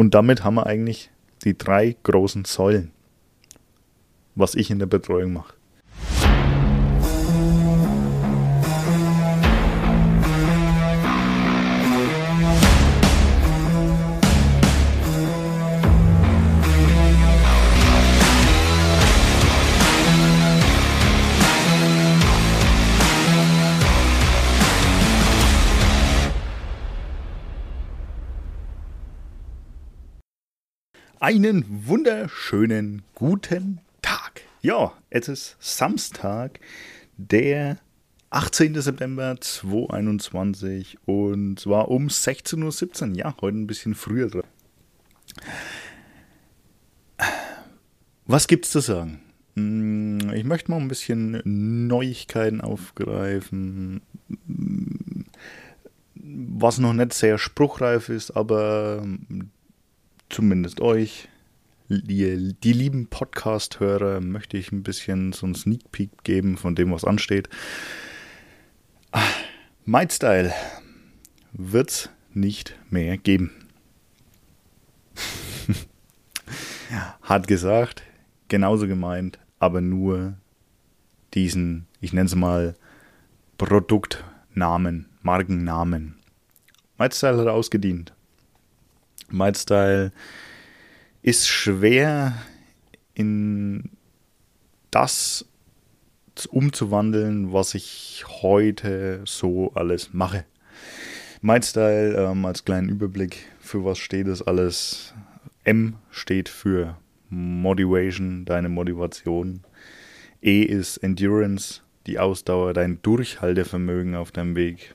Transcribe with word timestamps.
Und 0.00 0.14
damit 0.14 0.44
haben 0.44 0.54
wir 0.54 0.64
eigentlich 0.66 1.10
die 1.44 1.58
drei 1.58 1.94
großen 2.04 2.46
Säulen, 2.46 2.90
was 4.34 4.54
ich 4.54 4.70
in 4.70 4.78
der 4.78 4.86
Betreuung 4.86 5.34
mache. 5.34 5.52
Einen 31.32 31.86
wunderschönen 31.86 33.02
guten 33.14 33.78
Tag. 34.02 34.40
Ja, 34.62 34.94
es 35.10 35.28
ist 35.28 35.56
Samstag, 35.60 36.58
der 37.18 37.78
18. 38.30 38.74
September 38.80 39.36
2021 39.40 40.98
und 41.06 41.60
zwar 41.60 41.88
um 41.88 42.08
16.17 42.08 43.10
Uhr. 43.10 43.16
Ja, 43.16 43.36
heute 43.40 43.58
ein 43.58 43.68
bisschen 43.68 43.94
früher 43.94 44.28
dran. 44.28 44.42
Was 48.26 48.48
gibt's 48.48 48.72
zu 48.72 48.80
sagen? 48.80 49.20
Hm, 49.54 50.32
ich 50.34 50.42
möchte 50.42 50.72
mal 50.72 50.80
ein 50.80 50.88
bisschen 50.88 51.42
Neuigkeiten 51.44 52.60
aufgreifen, 52.60 54.00
was 56.16 56.78
noch 56.78 56.92
nicht 56.92 57.12
sehr 57.12 57.38
spruchreif 57.38 58.08
ist, 58.08 58.32
aber 58.32 59.06
zumindest 60.30 60.80
euch, 60.80 61.28
die, 61.88 62.54
die 62.62 62.72
lieben 62.72 63.08
Podcast-Hörer, 63.08 64.20
möchte 64.20 64.56
ich 64.56 64.72
ein 64.72 64.82
bisschen 64.82 65.32
so 65.32 65.46
einen 65.46 65.54
Sneak 65.54 65.90
Peek 65.92 66.10
geben 66.22 66.56
von 66.56 66.74
dem, 66.74 66.92
was 66.92 67.04
ansteht. 67.04 67.48
Might 69.84 70.12
Style 70.12 70.52
wird's 71.52 72.08
nicht 72.32 72.76
mehr 72.90 73.18
geben. 73.18 73.50
Hat 77.22 77.46
gesagt, 77.48 78.02
genauso 78.48 78.86
gemeint, 78.86 79.38
aber 79.58 79.80
nur 79.80 80.34
diesen, 81.34 81.86
ich 82.00 82.12
nenne 82.12 82.26
es 82.26 82.34
mal, 82.34 82.74
Produktnamen, 83.58 85.06
Markennamen. 85.22 86.16
MyStyle 86.98 87.38
hat 87.38 87.48
ausgedient. 87.48 88.14
MyStyle 89.32 90.12
ist 91.22 91.48
schwer 91.48 92.34
in 93.14 93.90
das 94.90 95.46
umzuwandeln, 96.48 97.52
was 97.52 97.74
ich 97.74 98.24
heute 98.26 99.22
so 99.26 99.72
alles 99.74 100.12
mache. 100.12 100.44
MyStyle 101.42 102.16
ähm, 102.16 102.44
als 102.44 102.64
kleinen 102.64 102.88
Überblick, 102.88 103.46
für 103.60 103.84
was 103.84 103.98
steht 103.98 104.26
das 104.26 104.42
alles? 104.42 105.14
M 105.64 105.96
steht 106.10 106.48
für 106.48 106.96
Motivation, 107.28 108.44
deine 108.44 108.68
Motivation. 108.68 109.60
E 110.42 110.62
ist 110.62 110.98
Endurance, 110.98 111.82
die 112.06 112.18
Ausdauer, 112.18 112.72
dein 112.72 113.00
Durchhaltevermögen 113.02 114.14
auf 114.14 114.32
deinem 114.32 114.56
Weg. 114.56 114.94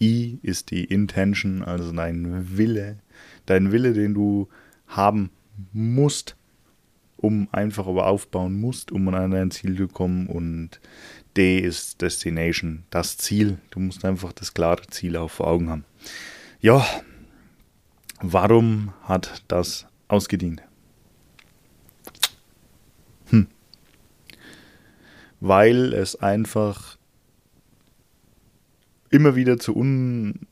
I 0.00 0.38
ist 0.42 0.70
die 0.72 0.84
Intention, 0.84 1.62
also 1.62 1.92
dein 1.92 2.58
Wille, 2.58 2.98
dein 3.52 3.70
Wille, 3.70 3.92
den 3.92 4.14
du 4.14 4.48
haben 4.86 5.30
musst, 5.72 6.36
um 7.16 7.48
einfach 7.52 7.86
aber 7.86 8.06
aufbauen 8.06 8.58
musst, 8.60 8.90
um 8.90 9.06
an 9.08 9.30
dein 9.30 9.50
Ziel 9.50 9.76
zu 9.76 9.88
kommen. 9.88 10.26
Und 10.26 10.80
D 11.36 11.58
ist 11.58 12.00
Destination, 12.00 12.84
das 12.90 13.18
Ziel. 13.18 13.58
Du 13.70 13.80
musst 13.80 14.04
einfach 14.04 14.32
das 14.32 14.54
klare 14.54 14.86
Ziel 14.88 15.16
auch 15.16 15.30
vor 15.30 15.46
Augen 15.46 15.70
haben. 15.70 15.84
Ja, 16.60 16.84
warum 18.20 18.92
hat 19.02 19.44
das 19.48 19.86
ausgedient? 20.08 20.62
Hm. 23.26 23.46
Weil 25.40 25.92
es 25.92 26.16
einfach 26.16 26.96
immer 29.10 29.36
wieder 29.36 29.58
zu 29.58 29.76
un 29.76 30.46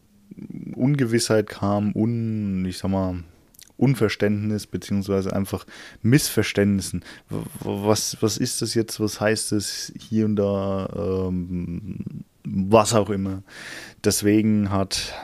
Ungewissheit 0.75 1.49
kam, 1.49 1.93
un, 1.93 2.65
ich 2.65 2.78
sag 2.78 2.91
mal, 2.91 3.23
Unverständnis 3.77 4.67
beziehungsweise 4.67 5.34
einfach 5.34 5.65
Missverständnissen. 6.03 7.03
Was, 7.61 8.19
was 8.21 8.37
ist 8.37 8.61
das 8.61 8.75
jetzt? 8.75 9.01
Was 9.01 9.21
heißt 9.21 9.53
das 9.53 9.93
hier 9.99 10.27
und 10.27 10.37
da? 10.37 10.89
Ähm, 11.28 12.25
was 12.45 12.95
auch 12.95 13.11
immer. 13.11 13.43
Deswegen 14.05 14.71
hat 14.71 15.15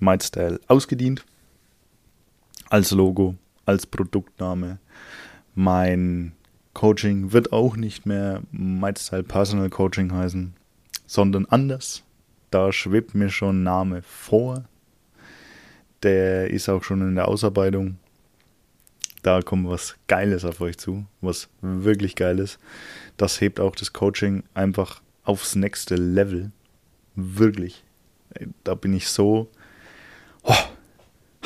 MyStyle 0.00 0.60
ausgedient 0.68 1.24
als 2.68 2.92
Logo, 2.92 3.34
als 3.66 3.86
Produktname. 3.86 4.78
Mein 5.54 6.32
Coaching 6.74 7.32
wird 7.32 7.52
auch 7.52 7.76
nicht 7.76 8.06
mehr 8.06 8.42
MyStyle 8.52 9.24
Personal 9.24 9.70
Coaching 9.70 10.12
heißen, 10.12 10.54
sondern 11.06 11.46
anders. 11.46 12.04
Da 12.50 12.72
schwebt 12.72 13.14
mir 13.14 13.30
schon 13.30 13.60
ein 13.60 13.62
Name 13.62 14.02
vor. 14.02 14.64
Der 16.02 16.50
ist 16.50 16.68
auch 16.68 16.82
schon 16.82 17.02
in 17.02 17.14
der 17.14 17.28
Ausarbeitung. 17.28 17.98
Da 19.22 19.42
kommt 19.42 19.68
was 19.68 19.96
Geiles 20.06 20.44
auf 20.44 20.60
euch 20.60 20.78
zu, 20.78 21.04
was 21.20 21.48
wirklich 21.60 22.16
Geiles. 22.16 22.58
Das 23.16 23.40
hebt 23.40 23.60
auch 23.60 23.76
das 23.76 23.92
Coaching 23.92 24.42
einfach 24.54 25.02
aufs 25.24 25.54
nächste 25.54 25.96
Level. 25.96 26.52
Wirklich. 27.14 27.84
Da 28.64 28.74
bin 28.74 28.94
ich 28.94 29.08
so 29.08 29.48
oh, 30.42 30.54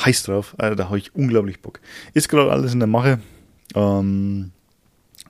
heiß 0.05 0.25
drauf. 0.25 0.55
Also, 0.59 0.77
da 0.77 0.87
habe 0.87 0.99
ich 0.99 1.15
unglaublich 1.15 1.61
Bock. 1.61 1.81
Ist 2.13 2.29
gerade 2.29 2.53
alles 2.53 2.73
in 2.73 2.81
der 2.81 2.87
Mache. 2.87 3.21
Ähm, 3.75 4.53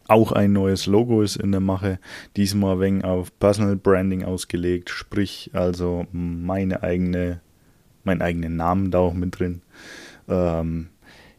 auch 0.07 0.33
ein 0.33 0.53
neues 0.53 0.87
Logo 0.87 1.23
ist 1.23 1.37
in 1.37 1.53
der 1.53 1.61
Mache, 1.61 1.99
diesmal 2.37 2.81
wegen 2.81 3.05
auf 3.05 3.37
Personal 3.39 3.77
Branding 3.77 4.25
ausgelegt, 4.25 4.91
sprich 4.91 5.51
also 5.55 6.07
meine 6.13 6.83
eigene, 6.83 7.41
mein 8.05 8.21
eigenen 8.21 8.57
Namen 8.57 8.91
da 8.91 8.99
auch 8.99 9.15
mit 9.15 9.39
drin. 9.39 9.63
Ähm, 10.29 10.89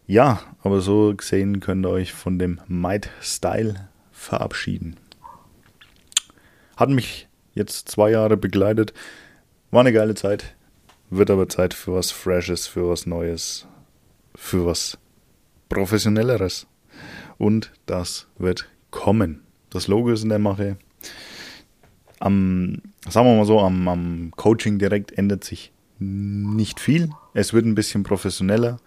ja, 0.08 0.42
aber 0.62 0.82
so 0.82 1.14
gesehen 1.16 1.60
könnt 1.60 1.86
ihr 1.86 1.90
euch 1.90 2.14
von 2.14 2.40
dem 2.40 2.60
Might 2.68 3.10
Style 3.22 3.90
verabschieden. 4.12 4.96
Hat 6.78 6.90
mich 6.90 7.28
jetzt 7.54 7.90
zwei 7.90 8.12
Jahre 8.12 8.38
begleitet, 8.38 8.94
war 9.72 9.82
eine 9.82 9.94
geile 9.94 10.16
Zeit, 10.16 10.56
wird 11.10 11.30
aber 11.30 11.50
Zeit 11.50 11.74
für 11.74 11.94
was 11.94 12.12
Freshes, 12.12 12.68
für 12.68 12.90
was 12.90 13.06
Neues, 13.06 13.68
für 14.36 14.66
was 14.66 14.98
Professionelleres 15.70 16.68
und 17.38 17.72
das 17.86 18.28
wird 18.38 18.70
kommen. 18.92 19.42
Das 19.70 19.88
Logo 19.88 20.12
ist 20.12 20.24
in 20.24 20.30
der 20.30 20.40
Mache. 20.40 20.78
Am, 22.20 22.82
sagen 23.10 23.28
wir 23.28 23.36
mal 23.36 23.46
so, 23.46 23.60
am, 23.60 23.88
am 23.88 24.32
Coaching 24.36 24.80
direkt 24.80 25.12
ändert 25.12 25.44
sich 25.44 25.72
nicht 26.00 26.80
viel. 26.80 27.10
Es 27.34 27.54
wird 27.54 27.66
ein 27.66 27.76
bisschen 27.76 28.04
professioneller. 28.04 28.80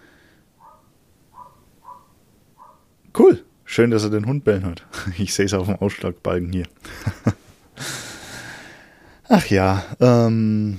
Cool. 3.17 3.45
Schön, 3.65 3.91
dass 3.91 4.03
er 4.03 4.11
den 4.11 4.27
Hund 4.27 4.45
bellen 4.45 4.65
hat. 4.65 4.87
Ich 5.19 5.35
sehe 5.35 5.45
es 5.45 5.53
auf 5.53 5.67
dem 5.67 5.77
Ausschlagbalken 5.77 6.53
hier. 6.53 6.67
Ach 9.29 9.47
ja, 9.47 9.85
ähm, 10.01 10.79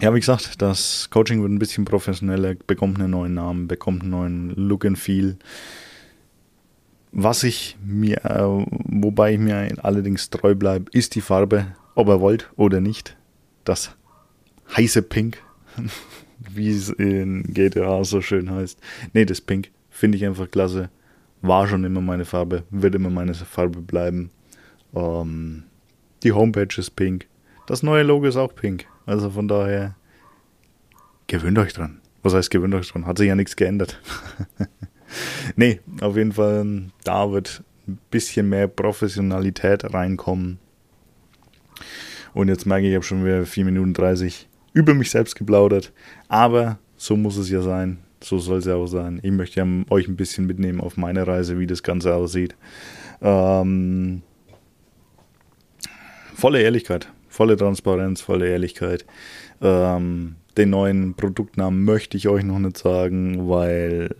ja, 0.00 0.12
wie 0.12 0.18
gesagt, 0.18 0.60
das 0.60 1.08
Coaching 1.10 1.40
wird 1.40 1.52
ein 1.52 1.60
bisschen 1.60 1.84
professioneller, 1.84 2.56
bekommt 2.66 2.98
einen 2.98 3.12
neuen 3.12 3.34
Namen, 3.34 3.68
bekommt 3.68 4.02
einen 4.02 4.10
neuen 4.10 4.50
Look 4.50 4.84
and 4.84 4.98
Feel. 4.98 5.38
Was 7.16 7.44
ich 7.44 7.76
mir, 7.80 8.24
äh, 8.24 8.42
wobei 8.42 9.34
ich 9.34 9.38
mir 9.38 9.68
allerdings 9.84 10.30
treu 10.30 10.56
bleibe, 10.56 10.90
ist 10.90 11.14
die 11.14 11.20
Farbe, 11.20 11.68
ob 11.94 12.08
er 12.08 12.20
wollt 12.20 12.50
oder 12.56 12.80
nicht. 12.80 13.16
Das 13.62 13.96
heiße 14.76 15.02
Pink, 15.02 15.40
wie 16.50 16.70
es 16.70 16.90
in 16.90 17.44
GTA 17.44 18.02
so 18.02 18.20
schön 18.20 18.50
heißt. 18.50 18.80
Nee, 19.12 19.26
das 19.26 19.40
Pink 19.40 19.70
finde 19.90 20.18
ich 20.18 20.26
einfach 20.26 20.50
klasse. 20.50 20.90
War 21.40 21.68
schon 21.68 21.84
immer 21.84 22.00
meine 22.00 22.24
Farbe, 22.24 22.64
wird 22.70 22.96
immer 22.96 23.10
meine 23.10 23.34
Farbe 23.34 23.80
bleiben. 23.80 24.30
Ähm, 24.92 25.62
die 26.24 26.32
Homepage 26.32 26.76
ist 26.76 26.96
pink. 26.96 27.28
Das 27.68 27.84
neue 27.84 28.02
Logo 28.02 28.26
ist 28.26 28.36
auch 28.36 28.52
pink. 28.56 28.86
Also 29.06 29.30
von 29.30 29.46
daher, 29.46 29.94
gewöhnt 31.28 31.58
euch 31.58 31.74
dran. 31.74 32.00
Was 32.24 32.34
heißt 32.34 32.50
gewöhnt 32.50 32.74
euch 32.74 32.90
dran? 32.90 33.06
Hat 33.06 33.18
sich 33.18 33.28
ja 33.28 33.36
nichts 33.36 33.54
geändert. 33.54 34.00
nee, 35.56 35.80
auf 36.00 36.16
jeden 36.16 36.32
Fall, 36.32 36.84
da 37.04 37.30
wird 37.30 37.62
ein 37.86 37.98
bisschen 38.10 38.48
mehr 38.48 38.68
Professionalität 38.68 39.92
reinkommen. 39.92 40.58
Und 42.32 42.48
jetzt 42.48 42.66
merke 42.66 42.86
ich, 42.86 42.90
ich 42.90 42.96
habe 42.96 43.04
schon 43.04 43.24
wieder 43.24 43.46
4 43.46 43.64
Minuten 43.64 43.94
30 43.94 44.48
über 44.72 44.94
mich 44.94 45.10
selbst 45.10 45.36
geplaudert. 45.36 45.92
Aber 46.28 46.78
so 46.96 47.16
muss 47.16 47.36
es 47.36 47.48
ja 47.50 47.62
sein. 47.62 47.98
So 48.22 48.38
soll 48.38 48.58
es 48.58 48.64
ja 48.64 48.74
auch 48.74 48.86
sein. 48.86 49.20
Ich 49.22 49.30
möchte 49.30 49.60
ja 49.60 49.66
euch 49.90 50.08
ein 50.08 50.16
bisschen 50.16 50.46
mitnehmen 50.46 50.80
auf 50.80 50.96
meine 50.96 51.26
Reise, 51.26 51.58
wie 51.58 51.66
das 51.66 51.82
Ganze 51.82 52.14
aussieht. 52.14 52.56
Ähm, 53.20 54.22
volle 56.34 56.62
Ehrlichkeit, 56.62 57.08
volle 57.28 57.56
Transparenz, 57.56 58.20
volle 58.20 58.48
Ehrlichkeit. 58.48 59.04
Ähm, 59.60 60.36
den 60.56 60.70
neuen 60.70 61.14
Produktnamen 61.14 61.84
möchte 61.84 62.16
ich 62.16 62.28
euch 62.28 62.44
noch 62.44 62.58
nicht 62.58 62.78
sagen, 62.78 63.48
weil 63.48 64.14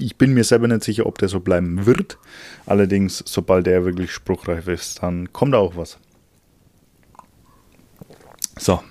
ich 0.00 0.18
bin 0.18 0.34
mir 0.34 0.44
selber 0.44 0.66
nicht 0.66 0.82
sicher, 0.82 1.06
ob 1.06 1.18
der 1.18 1.28
so 1.28 1.40
bleiben 1.40 1.86
wird. 1.86 2.18
Allerdings, 2.66 3.22
sobald 3.26 3.66
der 3.66 3.84
wirklich 3.84 4.10
spruchreif 4.10 4.66
ist, 4.66 5.02
dann 5.02 5.32
kommt 5.32 5.54
auch 5.54 5.76
was. 5.76 5.98
So, 8.58 8.82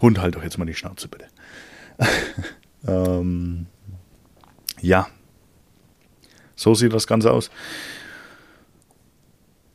Hund, 0.00 0.20
halt 0.20 0.36
doch 0.36 0.42
jetzt 0.42 0.58
mal 0.58 0.64
die 0.64 0.74
Schnauze, 0.74 1.08
bitte. 1.08 1.26
ähm, 2.86 3.66
ja, 4.80 5.08
so 6.54 6.74
sieht 6.74 6.92
das 6.92 7.06
Ganze 7.06 7.32
aus. 7.32 7.50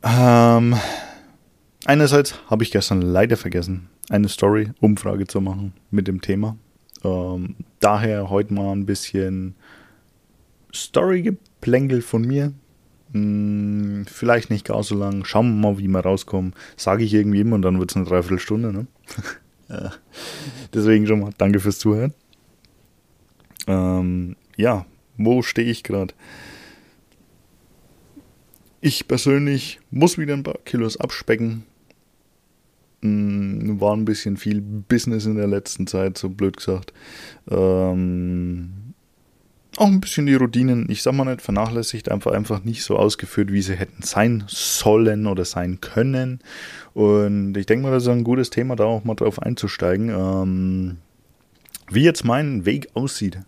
Ähm, 0.03 0.75
einerseits 1.86 2.36
habe 2.50 2.63
ich 2.63 2.71
gestern 2.71 3.01
leider 3.01 3.38
vergessen, 3.38 3.89
eine 4.09 4.29
Story-Umfrage 4.29 5.27
zu 5.27 5.41
machen 5.41 5.74
mit 5.91 6.07
dem 6.07 6.21
Thema. 6.21 6.57
Ähm, 7.03 7.55
daher 7.79 8.29
heute 8.29 8.53
mal 8.53 8.71
ein 8.71 8.85
bisschen 8.85 9.55
Story-Geplänkel 10.73 12.01
von 12.01 12.23
mir. 12.23 12.53
Hm, 13.11 14.05
vielleicht 14.07 14.50
nicht 14.50 14.65
gar 14.65 14.83
so 14.83 14.95
lang. 14.95 15.23
Schauen 15.25 15.50
wir 15.50 15.71
mal, 15.71 15.77
wie 15.77 15.88
wir 15.88 16.00
rauskommen. 16.00 16.53
Sage 16.77 17.03
ich 17.03 17.13
irgendwie 17.13 17.41
immer 17.41 17.55
und 17.55 17.61
dann 17.61 17.79
wird 17.79 17.91
es 17.91 17.95
eine 17.95 18.05
Dreiviertelstunde. 18.05 18.73
Ne? 18.73 18.88
Deswegen 20.73 21.07
schon 21.07 21.19
mal 21.19 21.31
danke 21.38 21.59
fürs 21.59 21.79
Zuhören. 21.79 22.13
Ähm, 23.67 24.35
ja, 24.57 24.85
wo 25.17 25.41
stehe 25.41 25.69
ich 25.69 25.83
gerade? 25.83 26.13
Ich 28.81 29.07
persönlich 29.07 29.79
muss 29.91 30.17
wieder 30.17 30.33
ein 30.33 30.44
paar 30.44 30.57
Kilos 30.65 30.97
abspecken. 30.97 31.63
Hm, 33.03 33.81
war 33.81 33.95
ein 33.95 34.05
bisschen 34.05 34.38
viel 34.38 34.61
Business 34.61 35.25
in 35.25 35.35
der 35.35 35.47
letzten 35.47 35.88
Zeit, 35.88 36.17
so 36.17 36.29
blöd 36.29 36.55
gesagt. 36.55 36.94
Ähm, 37.51 38.94
auch 39.75 39.88
ein 39.88 40.00
bisschen 40.00 40.25
die 40.25 40.35
Routinen, 40.35 40.89
ich 40.89 41.03
sag 41.03 41.13
mal 41.13 41.25
nicht 41.25 41.41
vernachlässigt, 41.41 42.09
einfach 42.09 42.31
einfach 42.31 42.63
nicht 42.63 42.83
so 42.83 42.95
ausgeführt, 42.95 43.51
wie 43.51 43.61
sie 43.61 43.75
hätten 43.75 44.03
sein 44.03 44.45
sollen 44.47 45.27
oder 45.27 45.44
sein 45.44 45.81
können. 45.81 46.39
Und 46.94 47.57
ich 47.57 47.65
denke 47.65 47.83
mal, 47.83 47.91
das 47.91 48.03
ist 48.03 48.09
ein 48.09 48.23
gutes 48.23 48.51
Thema, 48.51 48.77
da 48.77 48.85
auch 48.85 49.03
mal 49.03 49.15
drauf 49.15 49.41
einzusteigen. 49.41 50.09
Ähm, 50.09 50.97
wie 51.91 52.03
jetzt 52.03 52.23
mein 52.23 52.65
Weg 52.65 52.88
aussieht. 52.94 53.39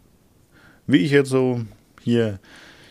Wie 0.86 0.98
ich 0.98 1.12
jetzt 1.12 1.30
so 1.30 1.62
hier 2.02 2.40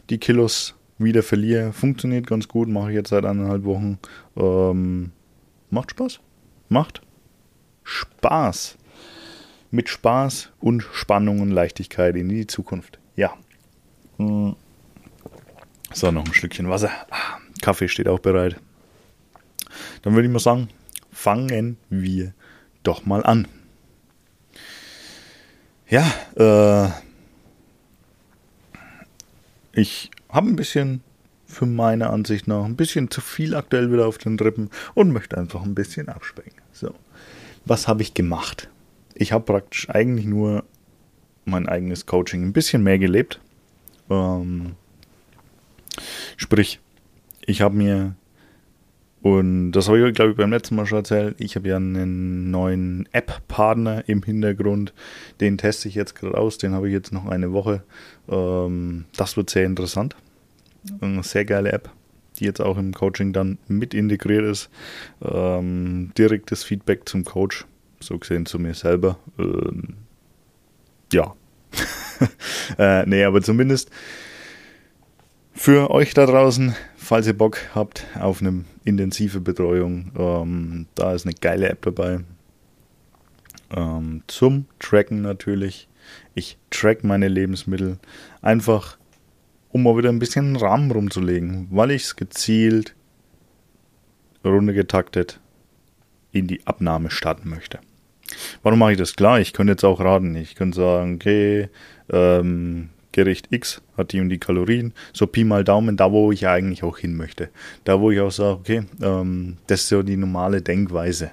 die 0.09 0.19
Kilos 0.19 0.77
wieder 0.97 1.23
verliere, 1.23 1.75
funktioniert 1.75 2.27
ganz 2.27 2.49
gut, 2.49 2.69
mache 2.69 2.91
ich 2.91 2.97
jetzt 2.97 3.11
seit 3.11 3.27
eineinhalb 3.27 3.65
Wochen. 3.65 3.99
Ähm, 4.37 5.11
macht 5.71 5.91
Spaß. 5.91 6.21
Macht 6.75 7.03
Spaß. 7.85 8.77
Mit 9.71 9.89
Spaß 9.89 10.51
und 10.59 10.83
Spannung 10.83 11.39
und 11.39 11.53
Leichtigkeit 11.53 12.17
in 12.17 12.29
die 12.29 12.49
Zukunft. 12.49 12.99
Ja. 13.15 13.33
Hm. 14.17 14.57
So, 15.93 16.11
noch 16.11 16.25
ein 16.25 16.35
Stückchen 16.35 16.69
Wasser. 16.69 16.91
Ah, 17.11 17.39
Kaffee 17.63 17.87
steht 17.87 18.09
auch 18.09 18.19
bereit. 18.19 18.57
Dann 20.03 20.15
würde 20.15 20.27
ich 20.27 20.33
mal 20.33 20.41
sagen, 20.41 20.69
fangen 21.13 21.79
wir 21.91 22.35
doch 22.83 23.07
mal 23.07 23.25
an. 23.25 23.47
Ja, 25.89 26.13
äh, 26.35 26.91
ich 29.73 30.11
habe 30.29 30.49
ein 30.49 30.57
bisschen, 30.57 31.05
für 31.47 31.67
meine 31.67 32.11
Ansicht 32.11 32.49
nach, 32.49 32.65
ein 32.65 32.75
bisschen 32.75 33.13
zu 33.13 33.21
viel 33.21 33.55
aktuell 33.55 33.93
wieder 33.93 34.09
auf 34.09 34.19
den 34.19 34.37
Rippen 34.41 34.71
und 34.95 35.13
möchte 35.13 35.39
einfach 35.39 35.63
ein 35.63 35.77
bisschen 35.77 36.09
abspecken. 36.09 36.64
So, 36.75 36.93
was 37.65 37.89
habe 37.89 38.03
ich 38.03 38.15
gemacht? 38.15 38.69
Ich 39.15 39.33
habe 39.33 39.45
praktisch 39.45 39.89
eigentlich 39.89 40.27
nur 40.27 40.65
mein 41.45 41.69
eigenes 41.69 42.05
Coaching 42.05 42.43
ein 42.43 42.53
bisschen 42.53 42.83
mehr 42.83 42.99
gelebt. 42.99 43.41
Ähm, 44.11 44.73
sprich, 46.37 46.81
ich 47.47 47.61
habe 47.61 47.77
mir, 47.77 48.17
und 49.23 49.71
das 49.71 49.87
habe 49.87 50.07
ich, 50.07 50.15
glaube 50.15 50.33
ich, 50.33 50.37
beim 50.37 50.51
letzten 50.51 50.75
Mal 50.75 50.87
schon 50.87 50.99
erzählt, 50.99 51.37
ich 51.39 51.55
habe 51.55 51.69
ja 51.69 51.77
einen 51.77 52.51
neuen 52.51 53.09
App-Partner 53.13 54.09
im 54.09 54.25
Hintergrund. 54.25 54.93
Den 55.41 55.57
teste 55.57 55.89
ich 55.89 55.95
jetzt 55.95 56.17
gerade 56.17 56.37
aus, 56.37 56.59
den 56.59 56.73
habe 56.73 56.89
ich 56.89 56.93
jetzt 56.93 57.13
noch 57.13 57.27
eine 57.27 57.53
Woche. 57.53 57.85
Ähm, 58.29 59.05
das 59.17 59.37
wird 59.37 59.49
sehr 59.49 59.65
interessant. 59.65 60.17
Eine 61.01 61.23
sehr 61.23 61.45
geile 61.45 61.71
App, 61.71 61.91
die 62.39 62.45
jetzt 62.45 62.61
auch 62.61 62.77
im 62.79 62.93
Coaching 62.93 63.33
dann 63.33 63.59
mit 63.69 63.95
integriert 63.95 64.45
ist. 64.45 64.71
Ähm, 65.23 66.13
direktes 66.17 66.65
Feedback 66.65 67.09
zum 67.09 67.25
Coach, 67.25 67.65
so 68.01 68.19
gesehen 68.19 68.47
zu 68.47 68.59
mir 68.59 68.75
selber. 68.75 69.19
Ähm, 69.39 69.95
ja. 71.13 71.35
äh, 72.79 73.07
nee, 73.07 73.25
aber 73.25 73.43
zumindest 73.43 73.91
für 75.55 75.91
euch 75.91 76.15
da 76.15 76.27
draußen, 76.27 76.75
falls 76.97 77.27
ihr 77.27 77.39
Bock 77.39 77.59
habt 77.75 78.05
auf 78.21 78.41
eine 78.41 78.65
intensive 78.85 79.41
Betreuung, 79.41 80.11
ähm, 80.19 80.87
da 80.95 81.15
ist 81.15 81.27
eine 81.27 81.35
geile 81.35 81.69
App 81.69 81.83
dabei. 81.83 82.21
Ähm, 83.75 84.23
zum 84.27 84.67
Tracken 84.79 85.23
natürlich. 85.23 85.89
Ich 86.35 86.59
track 86.71 87.03
meine 87.05 87.29
Lebensmittel 87.29 87.99
einfach, 88.43 88.99
um 89.75 89.83
mal 89.83 89.97
wieder 89.97 90.09
ein 90.09 90.21
bisschen 90.21 90.47
einen 90.47 90.57
Rahmen 90.57 90.93
rumzulegen, 90.93 91.67
weil 91.73 91.91
ich 91.91 92.05
es 92.05 92.15
gezielt, 92.15 92.95
runtergetaktet 94.45 95.41
in 96.31 96.47
die 96.47 96.65
Abnahme 96.65 97.11
starten 97.11 97.49
möchte. 97.49 97.81
Warum 98.63 98.79
mache 98.79 98.93
ich 98.93 98.99
das? 98.99 99.17
Klar, 99.17 99.41
ich 99.41 99.53
könnte 99.53 99.73
jetzt 99.73 99.85
auch 99.85 99.99
raten. 99.99 100.37
Ich 100.37 100.55
könnte 100.55 100.77
sagen, 100.77 101.17
okay, 101.17 101.71
ähm, 102.09 102.91
Gericht 103.11 103.49
X 103.51 103.83
hat 103.97 104.13
die 104.13 104.21
und 104.21 104.29
die 104.29 104.39
Kalorien, 104.39 104.95
so 105.13 105.27
Pi 105.27 105.43
mal 105.43 105.65
Daumen, 105.65 105.97
da 105.97 106.13
wo 106.13 106.31
ich 106.31 106.47
eigentlich 106.47 106.85
auch 106.85 106.99
hin 106.99 107.17
möchte. 107.17 107.51
Da 107.83 108.01
wo 108.01 108.13
ich 108.13 108.21
auch 108.21 108.31
sage, 108.31 108.59
okay, 108.61 108.83
ähm, 109.03 109.57
das 109.67 109.81
ist 109.81 109.89
so 109.89 110.05
die 110.05 110.17
normale 110.17 110.63
Denkweise. 110.63 111.33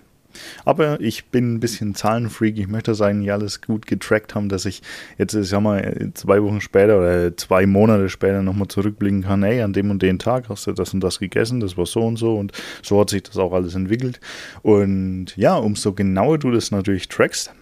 Aber 0.66 1.00
ich 1.02 1.26
bin 1.26 1.56
ein 1.56 1.60
bisschen 1.60 1.96
Zahlenfreak. 1.96 2.58
Ich 2.58 2.68
möchte 2.68 2.92
das 2.92 3.02
eigentlich 3.02 3.32
alles 3.32 3.62
gut 3.62 3.86
getrackt 3.86 4.36
haben, 4.36 4.50
dass 4.50 4.66
ich 4.66 4.82
jetzt, 5.18 5.34
ich 5.34 5.50
sag 5.50 5.62
mal, 5.62 6.12
zwei 6.14 6.42
Wochen 6.44 6.62
später 6.62 7.00
oder 7.00 7.36
zwei 7.38 7.66
Monate 7.66 8.10
später 8.10 8.42
nochmal 8.42 8.68
zurückblicken 8.68 9.24
kann. 9.24 9.44
Ey, 9.44 9.62
an 9.62 9.74
dem 9.74 9.90
und 9.90 10.02
dem 10.02 10.20
Tag 10.20 10.50
hast 10.50 10.68
du 10.68 10.72
das 10.72 10.94
und 10.94 11.02
das 11.02 11.20
gegessen, 11.20 11.60
das 11.60 11.78
war 11.78 11.86
so 11.86 12.02
und 12.02 12.18
so 12.18 12.38
und 12.38 12.52
so 12.82 13.00
hat 13.00 13.10
sich 13.10 13.24
das 13.24 13.38
auch 13.38 13.54
alles 13.54 13.76
entwickelt. 13.76 14.20
Und 14.62 15.36
ja, 15.38 15.56
umso 15.56 15.94
genauer 15.94 16.38
du 16.38 16.52
das 16.52 16.72
natürlich 16.72 17.08
trackst, 17.08 17.54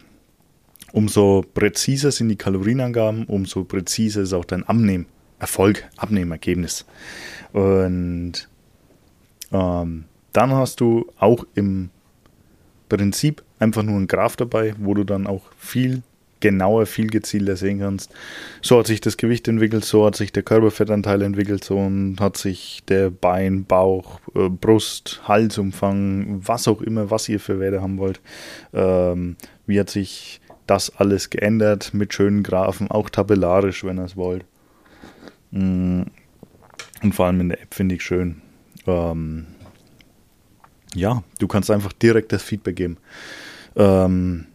umso 0.91 1.43
präziser 1.53 2.11
sind 2.11 2.29
die 2.29 2.35
Kalorienangaben, 2.35 3.25
umso 3.25 3.63
präziser 3.63 4.21
ist 4.21 4.33
auch 4.33 4.45
dein 4.45 4.63
Abnehmen. 4.63 5.05
Erfolg, 5.39 5.87
Abnehmergebnis. 5.95 6.85
Und 7.53 8.49
ähm, 9.51 10.05
dann 10.33 10.51
hast 10.51 10.81
du 10.81 11.07
auch 11.17 11.45
im 11.55 11.89
Prinzip 12.89 13.43
einfach 13.59 13.83
nur 13.83 13.97
ein 13.97 14.07
Graph 14.07 14.35
dabei, 14.35 14.73
wo 14.77 14.93
du 14.93 15.03
dann 15.03 15.27
auch 15.27 15.43
viel 15.57 16.01
genauer, 16.39 16.85
viel 16.85 17.07
gezielter 17.07 17.55
sehen 17.55 17.79
kannst. 17.79 18.13
So 18.61 18.79
hat 18.79 18.87
sich 18.87 19.01
das 19.01 19.17
Gewicht 19.17 19.47
entwickelt, 19.47 19.83
so 19.85 20.05
hat 20.05 20.15
sich 20.15 20.31
der 20.31 20.43
Körperfettanteil 20.43 21.21
entwickelt, 21.21 21.63
so 21.63 21.77
und 21.77 22.17
hat 22.19 22.37
sich 22.37 22.81
der 22.87 23.09
Bein, 23.09 23.65
Bauch, 23.65 24.19
äh, 24.35 24.49
Brust, 24.49 25.21
Halsumfang, 25.27 26.41
was 26.45 26.67
auch 26.67 26.81
immer, 26.81 27.11
was 27.11 27.29
ihr 27.29 27.39
für 27.39 27.59
Werte 27.59 27.81
haben 27.81 27.97
wollt, 27.97 28.21
ähm, 28.73 29.35
wie 29.65 29.79
hat 29.79 29.89
sich 29.89 30.41
das 30.65 30.95
alles 30.95 31.29
geändert 31.29 31.93
mit 31.93 32.13
schönen 32.13 32.43
Graphen, 32.43 32.89
auch 32.91 33.09
tabellarisch, 33.09 33.83
wenn 33.83 33.97
ihr 33.97 34.05
es 34.05 34.15
wollt. 34.15 34.45
Mm. 35.51 36.03
Und 37.01 37.15
vor 37.15 37.25
allem 37.25 37.41
in 37.41 37.49
der 37.49 37.61
App 37.61 37.73
finde 37.73 37.95
ich 37.95 38.03
schön. 38.03 38.41
Ähm, 38.85 39.47
ja, 40.95 41.23
du 41.39 41.47
kannst 41.47 41.71
einfach 41.71 41.93
direkt 41.93 42.31
das 42.31 42.43
Feedback 42.43 42.75
geben. 42.75 42.97
Ähm, 43.75 44.45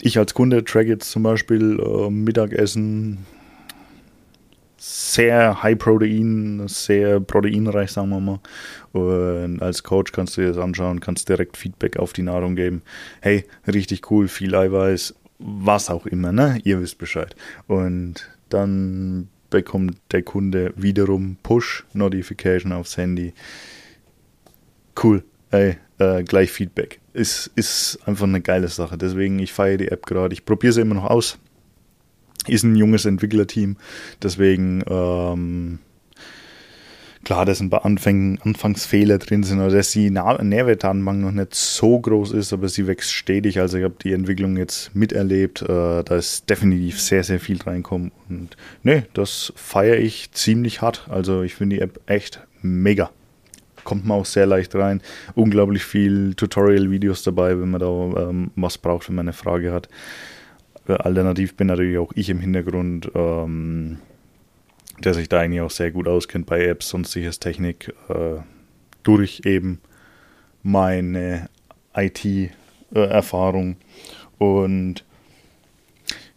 ich 0.00 0.18
als 0.18 0.34
Kunde 0.34 0.64
track 0.64 0.86
jetzt 0.86 1.10
zum 1.10 1.22
Beispiel 1.22 1.78
äh, 1.80 2.10
Mittagessen 2.10 3.24
sehr 4.76 5.62
high 5.62 5.78
Protein, 5.78 6.64
sehr 6.68 7.18
proteinreich, 7.18 7.90
sagen 7.90 8.10
wir 8.10 8.20
mal. 8.20 8.40
Und 8.92 9.62
als 9.62 9.82
Coach 9.82 10.12
kannst 10.12 10.36
du 10.36 10.42
dir 10.42 10.48
das 10.48 10.58
anschauen, 10.58 11.00
kannst 11.00 11.30
direkt 11.30 11.56
Feedback 11.56 11.96
auf 11.96 12.12
die 12.12 12.22
Nahrung 12.22 12.54
geben. 12.54 12.82
Hey, 13.22 13.46
richtig 13.66 14.10
cool, 14.10 14.28
viel 14.28 14.54
Eiweiß, 14.54 15.14
was 15.38 15.88
auch 15.88 16.04
immer, 16.04 16.32
ne? 16.32 16.60
Ihr 16.64 16.82
wisst 16.82 16.98
Bescheid. 16.98 17.34
Und 17.66 18.28
dann 18.50 19.28
bekommt 19.48 19.96
der 20.12 20.22
Kunde 20.22 20.74
wiederum 20.76 21.38
Push-Notification 21.42 22.72
aufs 22.72 22.98
Handy. 22.98 23.32
Cool, 25.02 25.24
ey, 25.50 25.78
äh, 25.98 26.22
gleich 26.22 26.50
Feedback. 26.50 27.00
Ist, 27.12 27.50
ist 27.54 27.98
einfach 28.06 28.24
eine 28.24 28.40
geile 28.40 28.68
Sache. 28.68 28.98
Deswegen, 28.98 29.38
ich 29.38 29.52
feiere 29.52 29.76
die 29.76 29.88
App 29.88 30.06
gerade. 30.06 30.32
Ich 30.32 30.44
probiere 30.44 30.72
sie 30.72 30.80
immer 30.80 30.94
noch 30.94 31.10
aus. 31.10 31.38
Ist 32.46 32.64
ein 32.64 32.76
junges 32.76 33.06
Entwicklerteam, 33.06 33.78
deswegen 34.22 34.84
ähm, 34.86 35.78
klar, 37.24 37.44
dass 37.46 37.60
ein 37.60 37.70
paar 37.70 37.84
Anfang, 37.84 38.38
Anfangsfehler 38.42 39.18
drin 39.18 39.42
sind, 39.42 39.60
oder 39.60 39.70
dass 39.70 39.90
die 39.90 40.10
Nährwertdatenbank 40.10 41.20
noch 41.20 41.32
nicht 41.32 41.54
so 41.54 41.98
groß 41.98 42.32
ist, 42.32 42.52
aber 42.52 42.68
sie 42.68 42.86
wächst 42.86 43.12
stetig. 43.12 43.58
Also 43.60 43.78
ich 43.78 43.84
habe 43.84 43.94
die 44.02 44.12
Entwicklung 44.12 44.56
jetzt 44.56 44.94
miterlebt. 44.94 45.62
Äh, 45.62 46.04
da 46.04 46.16
ist 46.16 46.48
definitiv 46.48 47.00
sehr, 47.00 47.24
sehr 47.24 47.40
viel 47.40 47.60
reinkommen. 47.60 48.12
Und 48.28 48.56
ne, 48.82 49.06
das 49.14 49.52
feiere 49.56 49.98
ich 49.98 50.30
ziemlich 50.32 50.82
hart. 50.82 51.06
Also 51.08 51.42
ich 51.42 51.54
finde 51.54 51.76
die 51.76 51.82
App 51.82 51.98
echt 52.06 52.40
mega 52.62 53.10
kommt 53.84 54.06
man 54.06 54.20
auch 54.20 54.26
sehr 54.26 54.46
leicht 54.46 54.74
rein. 54.74 55.00
Unglaublich 55.34 55.84
viel 55.84 56.34
Tutorial-Videos 56.34 57.22
dabei, 57.22 57.60
wenn 57.60 57.70
man 57.70 57.80
da 57.80 58.28
ähm, 58.28 58.50
was 58.56 58.78
braucht, 58.78 59.08
wenn 59.08 59.16
man 59.16 59.26
eine 59.26 59.32
Frage 59.32 59.72
hat. 59.72 59.88
Äh, 60.88 60.94
alternativ 60.94 61.56
bin 61.56 61.68
natürlich 61.68 61.98
auch 61.98 62.12
ich 62.14 62.30
im 62.30 62.40
Hintergrund, 62.40 63.10
ähm, 63.14 63.98
der 64.98 65.14
sich 65.14 65.28
da 65.28 65.40
eigentlich 65.40 65.60
auch 65.60 65.70
sehr 65.70 65.90
gut 65.90 66.08
auskennt 66.08 66.46
bei 66.46 66.64
Apps, 66.64 66.88
sonstiges 66.88 67.40
Technik, 67.40 67.92
äh, 68.08 68.40
durch 69.02 69.42
eben 69.44 69.80
meine 70.62 71.48
IT-Erfahrung. 71.94 73.76
Und 74.38 75.04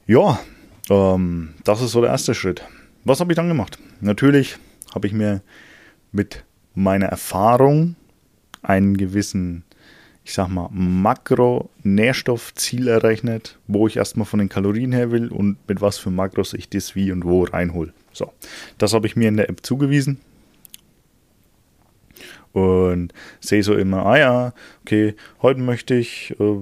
ja, 0.05 0.39
ähm, 0.89 1.53
das 1.63 1.81
ist 1.81 1.91
so 1.91 2.01
der 2.01 2.11
erste 2.11 2.33
Schritt. 2.33 2.63
Was 3.03 3.19
habe 3.19 3.31
ich 3.31 3.35
dann 3.35 3.47
gemacht? 3.47 3.79
Natürlich 4.01 4.57
habe 4.93 5.07
ich 5.07 5.13
mir 5.13 5.41
mit 6.11 6.43
meiner 6.77 7.07
Erfahrung 7.07 7.97
einen 8.61 8.95
gewissen, 8.97 9.63
ich 10.23 10.33
sag 10.33 10.49
mal, 10.49 10.69
Makro-Nährstoffziel 10.71 12.87
errechnet, 12.87 13.57
wo 13.67 13.87
ich 13.87 13.97
erstmal 13.97 14.27
von 14.27 14.37
den 14.39 14.49
Kalorien 14.49 14.91
her 14.91 15.11
will 15.11 15.29
und 15.29 15.57
mit 15.67 15.81
was 15.81 15.97
für 15.97 16.11
Makros 16.11 16.53
ich 16.53 16.69
das 16.69 16.93
wie 16.95 17.11
und 17.11 17.25
wo 17.25 17.43
reinhole. 17.43 17.93
So, 18.13 18.31
das 18.77 18.93
habe 18.93 19.07
ich 19.07 19.15
mir 19.15 19.27
in 19.27 19.37
der 19.37 19.49
App 19.49 19.65
zugewiesen 19.65 20.19
und 22.53 23.11
sehe 23.39 23.63
so 23.63 23.73
immer, 23.75 24.05
ah 24.05 24.19
ja, 24.19 24.53
okay, 24.83 25.15
heute 25.41 25.61
möchte 25.61 25.95
ich 25.95 26.35
äh, 26.39 26.57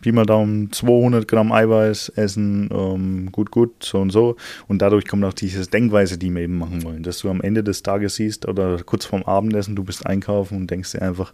Pi 0.00 0.12
mal 0.12 0.26
Daumen 0.26 0.72
200 0.72 1.26
Gramm 1.26 1.52
Eiweiß 1.52 2.10
essen, 2.10 2.68
ähm, 2.72 3.32
gut, 3.32 3.50
gut, 3.50 3.82
so 3.82 3.98
und 4.00 4.10
so. 4.10 4.36
Und 4.66 4.80
dadurch 4.82 5.06
kommt 5.06 5.24
auch 5.24 5.32
diese 5.32 5.66
Denkweise, 5.66 6.18
die 6.18 6.30
wir 6.30 6.42
eben 6.42 6.58
machen 6.58 6.84
wollen, 6.84 7.02
dass 7.02 7.18
du 7.18 7.30
am 7.30 7.40
Ende 7.40 7.64
des 7.64 7.82
Tages 7.82 8.16
siehst 8.16 8.46
oder 8.46 8.78
kurz 8.84 9.04
vorm 9.04 9.22
Abendessen, 9.24 9.76
du 9.76 9.84
bist 9.84 10.06
einkaufen 10.06 10.56
und 10.56 10.70
denkst 10.70 10.92
dir 10.92 11.02
einfach, 11.02 11.32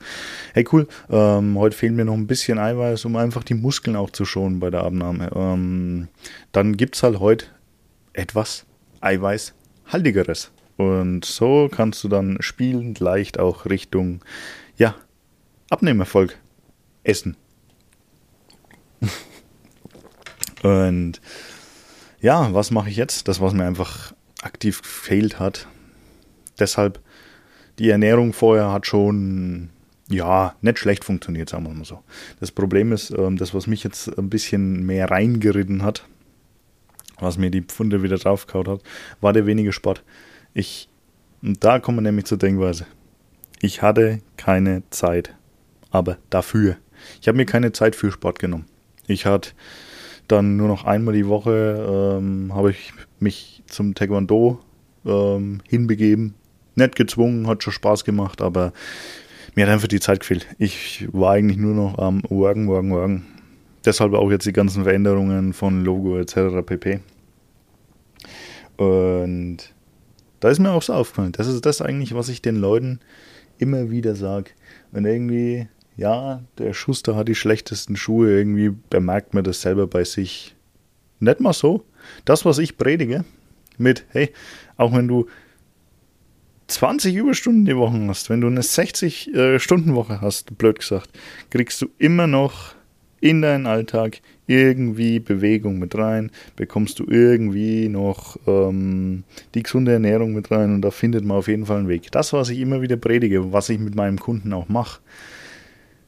hey 0.55 0.65
cool, 0.73 0.87
ähm, 1.11 1.59
heute 1.59 1.77
fehlt 1.77 1.95
mir 1.95 2.05
noch 2.05 2.15
ein 2.15 2.27
bisschen 2.27 2.59
Eiweiß, 2.59 3.05
um 3.05 3.17
einfach 3.17 3.45
die 3.45 3.55
Muskeln 3.55 3.97
auch 3.97 4.11
zu 4.11 4.25
schonen 4.25 4.61
bei 4.61 4.71
der 4.71 4.85
Abnahme. 4.85 5.31
Ähm, 5.35 6.09
dann 6.53 6.77
gibt 6.77 6.97
es 6.97 7.03
halt 7.03 7.21
heute 7.21 7.47
etwas 8.13 8.65
Eiweißhaltigeres. 9.01 10.51
Und 10.77 11.25
so 11.25 11.69
kannst 11.71 12.03
du 12.03 12.09
dann 12.09 12.39
spielend 12.41 12.99
leicht 13.01 13.39
auch 13.39 13.67
Richtung, 13.67 14.21
ja, 14.77 14.95
Abnehmerfolg 15.71 16.39
essen. 17.05 17.37
Und 20.63 21.21
ja, 22.21 22.53
was 22.55 22.71
mache 22.71 22.89
ich 22.89 22.97
jetzt? 22.97 23.29
Das, 23.29 23.41
was 23.41 23.53
mir 23.53 23.67
einfach 23.67 24.15
aktiv 24.43 24.83
gefehlt 24.83 25.39
hat. 25.39 25.67
Deshalb, 26.59 27.01
die 27.79 27.91
Ernährung 27.91 28.33
vorher 28.33 28.73
hat 28.73 28.87
schon, 28.87 29.71
ja, 30.09 30.55
nicht 30.61 30.79
schlecht 30.79 31.05
funktioniert, 31.05 31.49
sagen 31.49 31.65
wir 31.65 31.75
mal 31.75 31.85
so. 31.85 32.03
Das 32.41 32.51
Problem 32.51 32.93
ist, 32.93 33.11
ähm, 33.11 33.37
das, 33.37 33.55
was 33.55 33.67
mich 33.67 33.85
jetzt 33.85 34.09
ein 34.19 34.31
bisschen 34.31 34.87
mehr 34.87 35.11
reingeritten 35.11 35.83
hat, 35.83 36.07
was 37.19 37.39
mir 37.39 37.51
die 37.51 37.63
Pfunde 37.63 38.03
wieder 38.03 38.17
draufgehauen 38.17 38.69
hat, 38.69 38.83
war 39.21 39.33
der 39.33 39.47
wenige 39.47 39.73
Sport. 39.73 40.03
Ich, 40.53 40.89
und 41.43 41.63
da 41.65 41.79
kommen 41.79 41.99
wir 41.99 42.03
nämlich 42.03 42.27
zur 42.27 42.39
Denkweise. 42.39 42.87
Ich 43.61 43.83
hatte 43.83 44.21
keine 44.37 44.83
Zeit, 44.91 45.35
aber 45.91 46.19
dafür. 46.31 46.77
Ich 47.21 47.29
habe 47.29 47.37
mir 47.37 47.47
keine 47.47 47.73
Zeit 47.73 47.97
für 47.97 48.11
Sport 48.11 48.39
genommen. 48.39 48.67
Ich 49.07 49.27
hatte 49.27 49.51
dann 50.29 50.57
nur 50.57 50.69
noch 50.69 50.85
einmal 50.85 51.15
die 51.15 51.27
Woche 51.27 52.17
ähm, 52.19 52.55
habe 52.55 52.71
ich 52.71 52.93
mich 53.21 53.63
zum 53.67 53.95
Taekwondo 53.95 54.59
ähm, 55.05 55.61
hinbegeben. 55.69 56.35
Nicht 56.77 56.97
gezwungen, 56.97 57.47
hat 57.47 57.63
schon 57.63 57.73
Spaß 57.73 58.05
gemacht, 58.05 58.41
aber 58.41 58.73
mir 59.55 59.67
hat 59.67 59.73
einfach 59.73 59.89
die 59.89 60.01
Zeit 60.01 60.21
gefehlt. 60.21 60.47
Ich 60.59 61.07
war 61.13 61.33
eigentlich 61.33 61.59
nur 61.59 61.75
noch 61.75 61.99
am 61.99 62.23
Worken, 62.29 62.67
Worken, 62.67 62.91
Worken. 62.91 63.27
Deshalb 63.85 64.15
auch 64.15 64.31
jetzt 64.31 64.47
die 64.47 64.53
ganzen 64.53 64.83
Veränderungen 64.83 65.53
von 65.53 65.85
Logo 65.85 66.19
etc. 66.19 66.65
pp. 66.65 67.01
Und 68.77 69.59
da 70.41 70.49
ist 70.49 70.59
mir 70.59 70.73
auch 70.73 70.83
so 70.83 70.95
aufgefallen. 70.95 71.33
Das 71.33 71.47
ist 71.47 71.65
das 71.65 71.81
eigentlich, 71.81 72.15
was 72.15 72.29
ich 72.29 72.43
den 72.43 72.57
Leuten 72.57 73.01
immer 73.59 73.91
wieder 73.91 74.15
sage. 74.15 74.51
Und 74.93 75.05
irgendwie 75.05 75.69
ja, 75.97 76.43
der 76.59 76.75
Schuster 76.75 77.17
hat 77.17 77.29
die 77.29 77.35
schlechtesten 77.35 77.97
Schuhe, 77.97 78.31
irgendwie 78.31 78.71
bemerkt 78.91 79.35
man 79.35 79.45
das 79.45 79.61
selber 79.61 79.87
bei 79.87 80.05
sich. 80.05 80.55
Nicht 81.21 81.41
mal 81.41 81.53
so. 81.53 81.85
Das, 82.25 82.45
was 82.45 82.59
ich 82.59 82.77
predige, 82.77 83.25
mit, 83.79 84.05
hey, 84.11 84.31
auch 84.77 84.93
wenn 84.93 85.09
du 85.09 85.27
20 86.69 87.15
Überstunden 87.15 87.65
die 87.65 87.77
Woche 87.77 88.01
hast, 88.09 88.31
wenn 88.31 88.41
du 88.41 88.47
eine 88.47 88.63
60-Stunden-Woche 88.63 90.15
äh, 90.15 90.19
hast, 90.21 90.57
blöd 90.59 90.79
gesagt, 90.79 91.11
kriegst 91.51 91.81
du 91.83 91.89
immer 91.99 92.27
noch 92.27 92.75
in 93.21 93.41
deinen 93.41 93.67
Alltag 93.67 94.21
irgendwie 94.47 95.19
Bewegung 95.19 95.79
mit 95.79 95.97
rein, 95.97 96.31
bekommst 96.57 96.99
du 96.99 97.07
irgendwie 97.09 97.89
noch 97.89 98.37
ähm, 98.47 99.25
die 99.55 99.63
gesunde 99.63 99.93
Ernährung 99.93 100.35
mit 100.35 100.51
rein 100.51 100.75
und 100.75 100.83
da 100.83 100.91
findet 100.91 101.25
man 101.25 101.39
auf 101.39 101.49
jeden 101.49 101.65
Fall 101.65 101.79
einen 101.79 101.89
Weg. 101.89 102.11
Das, 102.13 102.35
was 102.35 102.51
ich 102.51 102.59
immer 102.61 102.83
wieder 102.83 102.97
predige, 102.97 103.53
was 103.53 103.71
ich 103.71 103.79
mit 103.79 103.95
meinem 103.95 104.19
Kunden 104.19 104.53
auch 104.53 104.69
mache, 104.69 105.01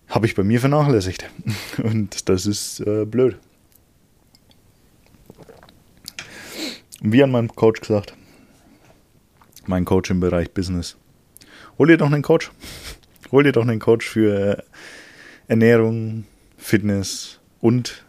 habe 0.08 0.26
ich 0.26 0.34
bei 0.34 0.44
mir 0.44 0.60
vernachlässigt. 0.60 1.28
Und 1.82 2.28
das 2.28 2.46
ist 2.46 2.80
äh, 2.80 3.04
blöd. 3.04 3.36
Wie 7.00 7.22
an 7.22 7.30
meinem 7.30 7.54
Coach 7.54 7.80
gesagt, 7.80 8.14
mein 9.66 9.84
Coach 9.84 10.10
im 10.10 10.20
Bereich 10.20 10.52
Business. 10.52 10.96
Hol 11.78 11.88
dir 11.88 11.98
doch 11.98 12.06
einen 12.06 12.22
Coach. 12.22 12.50
Hol 13.32 13.42
dir 13.42 13.52
doch 13.52 13.62
einen 13.62 13.80
Coach 13.80 14.08
für 14.08 14.64
Ernährung, 15.48 16.24
Fitness 16.56 17.40
und 17.60 18.04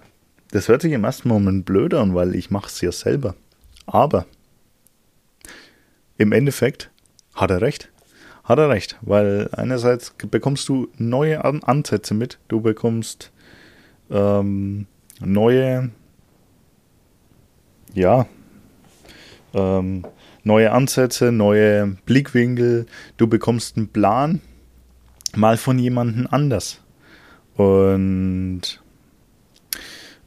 das 0.51 0.67
hört 0.67 0.81
sich 0.81 0.93
im 0.93 1.03
ersten 1.03 1.27
Moment 1.27 1.65
blöd 1.65 1.93
an, 1.93 2.15
weil 2.15 2.35
ich 2.35 2.49
mache 2.49 2.67
es 2.67 2.79
ja 2.81 2.91
selber. 2.91 3.35
Aber 3.85 4.25
im 6.17 6.31
Endeffekt 6.31 6.89
hat 7.33 7.51
er 7.51 7.61
recht 7.61 7.89
hat 8.47 8.59
er 8.59 8.69
recht, 8.69 8.97
weil 9.01 9.49
einerseits 9.51 10.13
bekommst 10.31 10.69
du 10.69 10.87
neue 10.97 11.43
Ansätze 11.43 12.13
mit, 12.13 12.39
du 12.47 12.61
bekommst 12.61 13.31
ähm, 14.09 14.87
neue, 15.19 15.91
ja, 17.93 18.25
ähm, 19.53 20.05
neue 20.45 20.71
Ansätze, 20.71 21.33
neue 21.33 21.97
Blickwinkel, 22.05 22.85
du 23.17 23.27
bekommst 23.27 23.75
einen 23.75 23.89
Plan 23.89 24.39
mal 25.35 25.57
von 25.57 25.77
jemandem 25.77 26.25
anders. 26.31 26.79
Und 27.57 28.61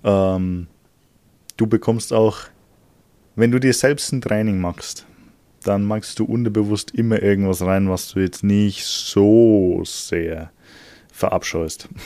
ähm, 0.05 0.67
du 1.57 1.67
bekommst 1.67 2.13
auch, 2.13 2.41
wenn 3.35 3.51
du 3.51 3.59
dir 3.59 3.73
selbst 3.73 4.13
ein 4.13 4.21
Training 4.21 4.61
machst, 4.61 5.07
dann 5.63 5.85
magst 5.85 6.19
du 6.19 6.25
unterbewusst 6.25 6.93
immer 6.93 7.23
irgendwas 7.23 7.63
rein, 7.63 7.89
was 7.91 8.13
du 8.13 8.21
jetzt 8.21 8.43
nicht 8.43 8.85
so 8.85 9.83
sehr 9.85 10.51
verabscheust. 11.13 11.89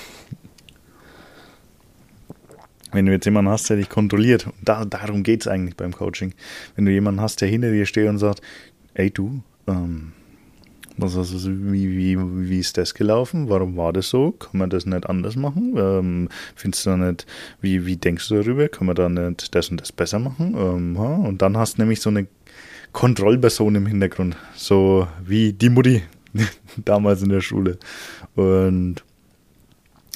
Wenn 2.93 3.07
du 3.07 3.13
jetzt 3.13 3.25
jemanden 3.25 3.51
hast, 3.51 3.69
der 3.71 3.77
dich 3.77 3.89
kontrolliert, 3.89 4.47
und 4.47 4.55
da, 4.63 4.85
darum 4.85 5.25
geht 5.25 5.41
es 5.41 5.49
eigentlich 5.49 5.75
beim 5.77 5.93
Coaching, 5.93 6.33
wenn 6.77 6.85
du 6.85 6.93
jemanden 6.93 7.21
hast, 7.21 7.41
der 7.41 7.49
hinter 7.49 7.73
dir 7.73 7.87
steht 7.87 8.09
und 8.09 8.19
sagt, 8.19 8.41
ey 8.95 9.11
du, 9.11 9.43
ähm, 9.67 10.13
was 10.97 11.17
also, 11.17 11.51
wie, 11.51 11.97
wie, 11.97 12.17
wie 12.49 12.61
ist 12.61 12.79
das 12.79 12.95
gelaufen? 12.95 13.49
Warum 13.49 13.77
war 13.77 13.93
das 13.93 14.11
so? 14.11 14.31
Kann 14.31 14.59
man 14.59 14.71
das 14.71 14.87
nicht 14.87 15.07
anders 15.07 15.35
machen? 15.35 15.75
Ähm, 15.77 16.29
findest 16.55 16.87
du 16.87 16.97
nicht, 16.97 17.27
wie, 17.61 17.85
wie 17.85 17.97
denkst 17.97 18.29
du 18.29 18.37
darüber? 18.37 18.69
Kann 18.69 18.87
man 18.87 18.95
da 18.95 19.09
nicht 19.09 19.53
das 19.57 19.71
und 19.71 19.81
das 19.81 19.91
besser 19.91 20.21
machen? 20.21 20.55
Ähm, 20.57 20.97
und 20.97 21.43
dann 21.43 21.57
hast 21.57 21.79
du 21.79 21.83
nämlich 21.83 22.01
so 22.01 22.11
eine 22.11 22.29
Kontrollperson 22.95 23.75
im 23.75 23.87
Hintergrund. 23.87 24.37
So 24.55 25.07
wie 25.23 25.53
die 25.53 25.69
Mutti 25.69 26.03
damals 26.77 27.21
in 27.23 27.29
der 27.29 27.43
Schule. 27.43 27.79
Und 28.35 29.05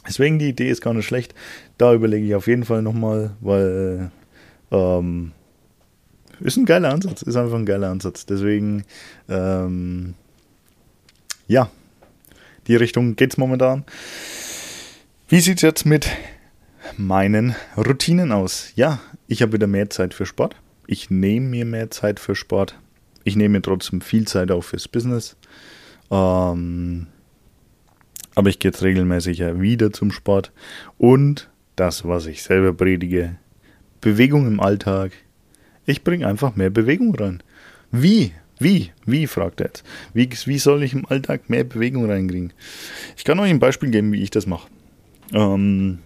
deswegen 0.06 0.38
die 0.38 0.48
Idee 0.48 0.70
ist 0.70 0.80
gar 0.80 0.94
nicht 0.94 1.04
schlecht. 1.04 1.34
Da 1.76 1.92
überlege 1.92 2.26
ich 2.26 2.34
auf 2.34 2.46
jeden 2.46 2.64
Fall 2.64 2.80
nochmal, 2.80 3.36
weil 3.40 4.10
ähm, 4.70 5.32
ist 6.40 6.56
ein 6.56 6.64
geiler 6.64 6.92
Ansatz, 6.92 7.20
ist 7.20 7.36
einfach 7.36 7.58
ein 7.58 7.66
geiler 7.66 7.90
Ansatz. 7.90 8.24
Deswegen, 8.24 8.84
ähm, 9.28 10.14
ja, 11.46 11.70
die 12.66 12.76
Richtung 12.76 13.16
geht 13.16 13.32
es 13.32 13.36
momentan. 13.36 13.84
Wie 15.28 15.40
sieht 15.40 15.58
es 15.58 15.62
jetzt 15.62 15.84
mit 15.84 16.08
meinen 16.96 17.54
Routinen 17.76 18.32
aus. 18.32 18.72
Ja, 18.74 19.00
ich 19.26 19.42
habe 19.42 19.52
wieder 19.52 19.66
mehr 19.66 19.90
Zeit 19.90 20.14
für 20.14 20.26
Sport. 20.26 20.56
Ich 20.90 21.10
nehme 21.10 21.46
mir 21.48 21.66
mehr 21.66 21.90
Zeit 21.90 22.18
für 22.18 22.34
Sport. 22.34 22.78
Ich 23.22 23.36
nehme 23.36 23.58
mir 23.58 23.62
trotzdem 23.62 24.00
viel 24.00 24.26
Zeit 24.26 24.50
auch 24.50 24.62
fürs 24.62 24.88
Business. 24.88 25.36
Ähm, 26.10 27.08
aber 28.34 28.48
ich 28.48 28.58
gehe 28.58 28.70
jetzt 28.70 28.82
regelmäßig 28.82 29.40
wieder 29.60 29.92
zum 29.92 30.10
Sport. 30.10 30.50
Und 30.96 31.50
das, 31.76 32.06
was 32.06 32.24
ich 32.24 32.42
selber 32.42 32.72
predige, 32.72 33.36
Bewegung 34.00 34.46
im 34.46 34.60
Alltag. 34.60 35.12
Ich 35.84 36.04
bringe 36.04 36.26
einfach 36.26 36.56
mehr 36.56 36.70
Bewegung 36.70 37.14
rein. 37.14 37.42
Wie? 37.92 38.32
Wie? 38.58 38.90
Wie? 39.04 39.26
fragt 39.26 39.60
er 39.60 39.66
jetzt. 39.66 39.84
Wie, 40.14 40.30
wie 40.46 40.58
soll 40.58 40.82
ich 40.82 40.94
im 40.94 41.04
Alltag 41.04 41.50
mehr 41.50 41.64
Bewegung 41.64 42.10
reinkriegen? 42.10 42.54
Ich 43.14 43.24
kann 43.24 43.38
euch 43.40 43.50
ein 43.50 43.60
Beispiel 43.60 43.90
geben, 43.90 44.10
wie 44.12 44.22
ich 44.22 44.30
das 44.30 44.46
mache. 44.46 44.68
Ähm, 45.34 45.98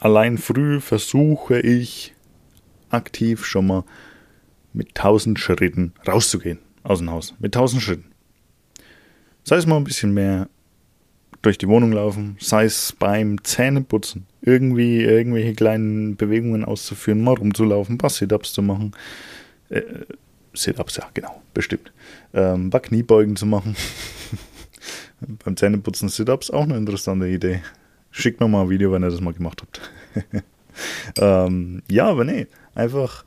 allein 0.00 0.36
früh 0.36 0.80
versuche 0.80 1.60
ich 1.60 2.15
aktiv 2.90 3.44
schon 3.44 3.66
mal 3.66 3.84
mit 4.72 4.88
1000 4.88 5.38
Schritten 5.38 5.92
rauszugehen 6.06 6.58
aus 6.82 6.98
dem 6.98 7.10
Haus. 7.10 7.34
Mit 7.38 7.56
1000 7.56 7.82
Schritten. 7.82 8.12
Sei 9.44 9.56
es 9.56 9.66
mal 9.66 9.76
ein 9.76 9.84
bisschen 9.84 10.12
mehr 10.12 10.48
durch 11.42 11.58
die 11.58 11.68
Wohnung 11.68 11.92
laufen, 11.92 12.36
sei 12.40 12.64
es 12.64 12.92
beim 12.98 13.42
Zähneputzen, 13.44 14.26
irgendwie 14.40 15.02
irgendwelche 15.02 15.54
kleinen 15.54 16.16
Bewegungen 16.16 16.64
auszuführen, 16.64 17.22
mal 17.22 17.34
rumzulaufen, 17.34 17.94
ein 17.94 17.98
paar 17.98 18.10
Sit-Ups 18.10 18.52
zu 18.52 18.62
machen. 18.62 18.92
Äh, 19.68 19.82
Sit-Ups, 20.54 20.96
ja, 20.96 21.08
genau, 21.14 21.42
bestimmt. 21.54 21.92
Ähm, 22.34 22.66
ein 22.66 22.70
paar 22.70 22.80
Kniebeugen 22.80 23.36
zu 23.36 23.46
machen. 23.46 23.76
beim 25.44 25.56
Zähneputzen 25.56 26.08
Sit-Ups 26.08 26.50
auch 26.50 26.64
eine 26.64 26.76
interessante 26.76 27.28
Idee. 27.28 27.62
Schickt 28.10 28.40
mir 28.40 28.48
mal 28.48 28.62
ein 28.62 28.70
Video, 28.70 28.92
wenn 28.92 29.04
ihr 29.04 29.10
das 29.10 29.20
mal 29.20 29.34
gemacht 29.34 29.62
habt. 29.62 29.80
ähm, 31.18 31.82
ja, 31.88 32.06
aber 32.06 32.24
nee, 32.24 32.46
einfach 32.76 33.24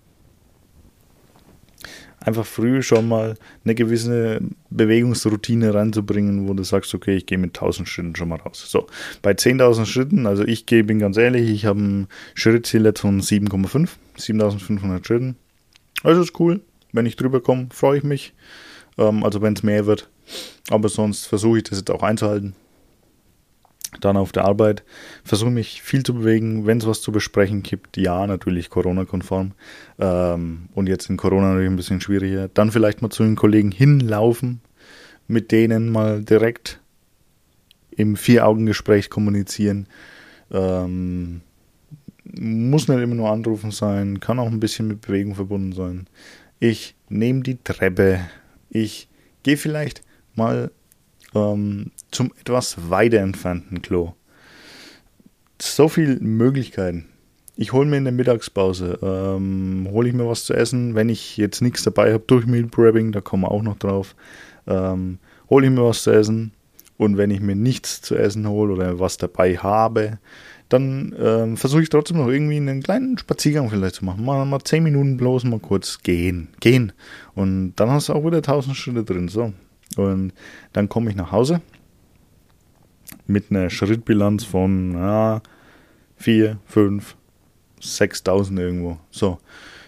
einfach 2.19 2.45
früh 2.45 2.81
schon 2.81 3.07
mal 3.07 3.35
eine 3.63 3.75
gewisse 3.75 4.41
Bewegungsroutine 4.69 5.73
reinzubringen, 5.73 6.47
wo 6.47 6.53
du 6.53 6.63
sagst, 6.63 6.93
okay, 6.93 7.15
ich 7.15 7.25
gehe 7.25 7.37
mit 7.37 7.55
1000 7.55 7.87
Schritten 7.87 8.15
schon 8.15 8.29
mal 8.29 8.39
raus. 8.39 8.65
So, 8.67 8.87
bei 9.21 9.31
10.000 9.31 9.85
Schritten, 9.85 10.27
also 10.27 10.43
ich 10.43 10.65
gehe, 10.65 10.83
bin 10.83 10.99
ganz 10.99 11.17
ehrlich, 11.17 11.49
ich 11.49 11.65
habe 11.65 11.79
ein 11.79 12.07
Schrittziel 12.35 12.85
jetzt 12.85 12.99
von 12.99 13.21
7,5, 13.21 13.89
7500 14.17 15.05
Schritten. 15.05 15.37
Also 16.03 16.21
ist 16.21 16.39
cool. 16.39 16.61
Wenn 16.91 17.05
ich 17.05 17.15
drüber 17.15 17.41
komme, 17.41 17.67
freue 17.71 17.99
ich 17.99 18.03
mich. 18.03 18.33
Ähm, 18.97 19.23
also 19.23 19.41
wenn 19.41 19.53
es 19.53 19.63
mehr 19.63 19.85
wird. 19.85 20.09
Aber 20.69 20.89
sonst 20.89 21.25
versuche 21.25 21.59
ich 21.59 21.63
das 21.63 21.79
jetzt 21.79 21.91
auch 21.91 22.03
einzuhalten 22.03 22.53
dann 24.01 24.17
auf 24.17 24.31
der 24.31 24.45
Arbeit. 24.45 24.83
Versuche 25.23 25.49
mich 25.49 25.81
viel 25.81 26.03
zu 26.03 26.13
bewegen, 26.13 26.65
wenn 26.65 26.77
es 26.77 26.87
was 26.87 27.01
zu 27.01 27.11
besprechen 27.11 27.63
gibt. 27.63 27.97
Ja, 27.97 28.25
natürlich 28.27 28.69
Corona-konform. 28.69 29.51
Ähm, 29.99 30.69
und 30.73 30.87
jetzt 30.87 31.09
in 31.09 31.17
Corona 31.17 31.49
natürlich 31.49 31.69
ein 31.69 31.75
bisschen 31.75 32.01
schwieriger. 32.01 32.49
Dann 32.49 32.71
vielleicht 32.71 33.01
mal 33.01 33.09
zu 33.09 33.23
den 33.23 33.35
Kollegen 33.35 33.71
hinlaufen, 33.71 34.61
mit 35.27 35.51
denen 35.51 35.89
mal 35.89 36.23
direkt 36.23 36.79
im 37.91 38.15
Vier-Augen-Gespräch 38.15 39.09
kommunizieren. 39.09 39.87
Ähm, 40.51 41.41
muss 42.23 42.87
nicht 42.87 42.99
immer 42.99 43.15
nur 43.15 43.29
anrufen 43.29 43.71
sein, 43.71 44.19
kann 44.19 44.39
auch 44.39 44.47
ein 44.47 44.59
bisschen 44.59 44.87
mit 44.87 45.01
Bewegung 45.01 45.35
verbunden 45.35 45.73
sein. 45.73 46.07
Ich 46.59 46.95
nehme 47.09 47.41
die 47.41 47.57
Treppe. 47.63 48.21
Ich 48.69 49.07
gehe 49.43 49.57
vielleicht 49.57 50.01
mal 50.35 50.71
ähm, 51.33 51.91
zum 52.11 52.31
etwas 52.39 52.89
weiter 52.89 53.19
entfernten 53.19 53.81
Klo. 53.81 54.13
So 55.61 55.89
viele 55.89 56.19
Möglichkeiten. 56.19 57.05
Ich 57.55 57.73
hole 57.73 57.85
mir 57.85 57.97
in 57.97 58.05
der 58.05 58.13
Mittagspause, 58.13 58.99
ähm, 59.01 59.87
hole 59.91 60.07
ich 60.07 60.15
mir 60.15 60.27
was 60.27 60.45
zu 60.45 60.53
essen. 60.53 60.95
Wenn 60.95 61.09
ich 61.09 61.35
jetzt 61.35 61.61
nichts 61.61 61.83
dabei 61.83 62.13
habe 62.13 62.23
durch 62.25 62.45
Meal 62.45 62.67
Prepping, 62.67 63.11
da 63.11 63.19
kommen 63.19 63.43
wir 63.43 63.51
auch 63.51 63.61
noch 63.61 63.77
drauf, 63.77 64.15
ähm, 64.65 65.19
hole 65.49 65.67
ich 65.67 65.73
mir 65.73 65.83
was 65.83 66.03
zu 66.03 66.11
essen. 66.11 66.53
Und 66.97 67.17
wenn 67.17 67.31
ich 67.31 67.41
mir 67.41 67.55
nichts 67.55 68.01
zu 68.01 68.15
essen 68.15 68.47
hole 68.47 68.73
oder 68.73 68.99
was 68.99 69.17
dabei 69.17 69.57
habe, 69.57 70.19
dann 70.69 71.13
ähm, 71.19 71.57
versuche 71.57 71.81
ich 71.81 71.89
trotzdem 71.89 72.17
noch 72.17 72.27
irgendwie 72.27 72.57
einen 72.57 72.83
kleinen 72.83 73.17
Spaziergang 73.17 73.69
vielleicht 73.69 73.95
zu 73.95 74.05
machen. 74.05 74.23
Mal, 74.23 74.45
mal 74.45 74.63
10 74.63 74.83
Minuten 74.83 75.17
bloß 75.17 75.43
mal 75.45 75.59
kurz 75.59 76.01
gehen. 76.03 76.49
Gehen. 76.61 76.93
Und 77.35 77.73
dann 77.75 77.89
hast 77.89 78.07
du 78.07 78.13
auch 78.13 78.25
wieder 78.25 78.37
1000 78.37 78.75
Schritte 78.75 79.03
drin. 79.03 79.27
So, 79.27 79.51
und 79.97 80.33
dann 80.71 80.87
komme 80.87 81.09
ich 81.09 81.15
nach 81.15 81.31
Hause 81.31 81.61
mit 83.29 83.51
einer 83.51 83.69
Schrittbilanz 83.69 84.43
von 84.43 84.93
ja, 84.93 85.41
4, 86.17 86.57
5, 86.65 87.15
6000 87.79 88.59
irgendwo. 88.59 88.97
So, 89.11 89.37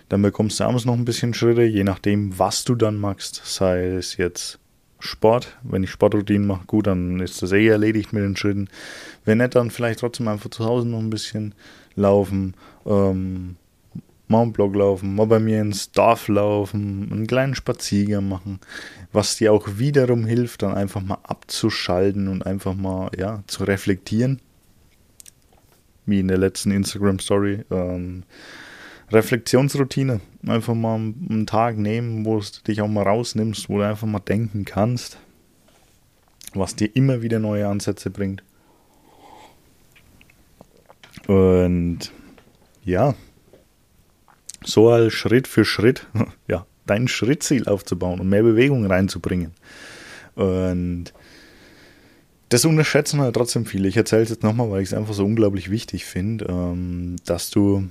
dann 0.09 0.21
bekommst 0.21 0.59
du 0.59 0.63
abends 0.63 0.85
noch 0.85 0.93
ein 0.93 1.05
bisschen 1.05 1.33
Schritte, 1.33 1.63
je 1.63 1.83
nachdem, 1.83 2.37
was 2.37 2.63
du 2.63 2.75
dann 2.75 2.97
magst. 2.97 3.41
Sei 3.43 3.87
es 3.87 4.17
jetzt 4.17 4.59
Sport, 4.99 5.57
wenn 5.63 5.83
ich 5.83 5.89
Sportroutinen 5.89 6.47
mache, 6.47 6.65
gut, 6.67 6.87
dann 6.87 7.19
ist 7.19 7.41
das 7.41 7.51
eh 7.51 7.67
erledigt 7.67 8.13
mit 8.13 8.23
den 8.23 8.35
Schritten. 8.35 8.69
Wenn 9.25 9.39
nicht, 9.39 9.55
dann 9.55 9.71
vielleicht 9.71 9.99
trotzdem 9.99 10.27
einfach 10.27 10.51
zu 10.51 10.63
Hause 10.63 10.87
noch 10.87 10.99
ein 10.99 11.09
bisschen 11.09 11.55
laufen. 11.95 12.53
Ähm, 12.85 13.55
mal 14.31 14.41
einen 14.41 14.53
Blog 14.53 14.75
laufen, 14.75 15.15
mal 15.15 15.27
bei 15.27 15.39
mir 15.39 15.61
ins 15.61 15.91
Dorf 15.91 16.27
laufen, 16.27 17.09
einen 17.11 17.27
kleinen 17.27 17.53
Spaziergang 17.53 18.27
machen, 18.27 18.59
was 19.11 19.35
dir 19.35 19.53
auch 19.53 19.67
wiederum 19.77 20.25
hilft, 20.25 20.63
dann 20.63 20.73
einfach 20.73 21.01
mal 21.01 21.19
abzuschalten 21.23 22.27
und 22.27 22.45
einfach 22.45 22.73
mal 22.73 23.11
ja, 23.17 23.43
zu 23.47 23.65
reflektieren. 23.65 24.39
Wie 26.05 26.19
in 26.19 26.29
der 26.29 26.39
letzten 26.39 26.71
Instagram-Story. 26.71 27.65
Ähm, 27.69 28.23
Reflexionsroutine. 29.11 30.21
Einfach 30.47 30.73
mal 30.73 30.95
einen 30.95 31.45
Tag 31.45 31.77
nehmen, 31.77 32.25
wo 32.25 32.39
du 32.39 32.45
dich 32.65 32.81
auch 32.81 32.87
mal 32.87 33.03
rausnimmst, 33.03 33.69
wo 33.69 33.77
du 33.77 33.87
einfach 33.87 34.07
mal 34.07 34.19
denken 34.19 34.65
kannst, 34.65 35.19
was 36.53 36.75
dir 36.75 36.95
immer 36.95 37.21
wieder 37.21 37.39
neue 37.39 37.67
Ansätze 37.67 38.09
bringt. 38.09 38.43
Und 41.27 42.11
ja, 42.83 43.13
so 44.63 45.09
Schritt 45.09 45.47
für 45.47 45.65
Schritt, 45.65 46.07
ja, 46.47 46.65
dein 46.85 47.07
Schrittziel 47.07 47.67
aufzubauen 47.67 48.19
und 48.19 48.29
mehr 48.29 48.43
Bewegung 48.43 48.85
reinzubringen. 48.85 49.51
Und 50.35 51.13
das 52.49 52.65
unterschätzen 52.65 53.21
halt 53.21 53.35
trotzdem 53.35 53.65
viele. 53.65 53.87
Ich 53.87 53.97
erzähle 53.97 54.23
es 54.23 54.29
jetzt 54.29 54.43
nochmal, 54.43 54.69
weil 54.69 54.81
ich 54.81 54.89
es 54.89 54.93
einfach 54.93 55.13
so 55.13 55.25
unglaublich 55.25 55.71
wichtig 55.71 56.05
finde, 56.05 56.45
ähm, 56.49 57.15
dass 57.25 57.49
du, 57.49 57.87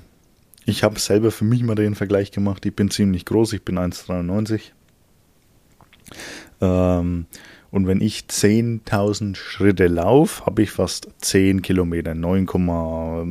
ich 0.67 0.83
habe 0.85 0.99
selber 0.99 1.31
für 1.31 1.45
mich 1.45 1.63
mal 1.63 1.75
den 1.75 1.95
Vergleich 1.95 2.31
gemacht, 2.31 2.67
ich 2.67 2.75
bin 2.75 2.91
ziemlich 2.91 3.25
groß, 3.25 3.55
ich 3.55 3.63
bin 3.63 3.79
1,93. 3.79 4.73
Ähm, 6.61 7.27
und 7.71 7.87
wenn 7.87 8.01
ich 8.01 8.25
10.000 8.29 9.37
Schritte 9.37 9.87
laufe, 9.87 10.45
habe 10.45 10.63
ich 10.63 10.73
fast 10.73 11.09
10 11.21 11.63
Kilometer, 11.63 12.15
9, 12.15 12.41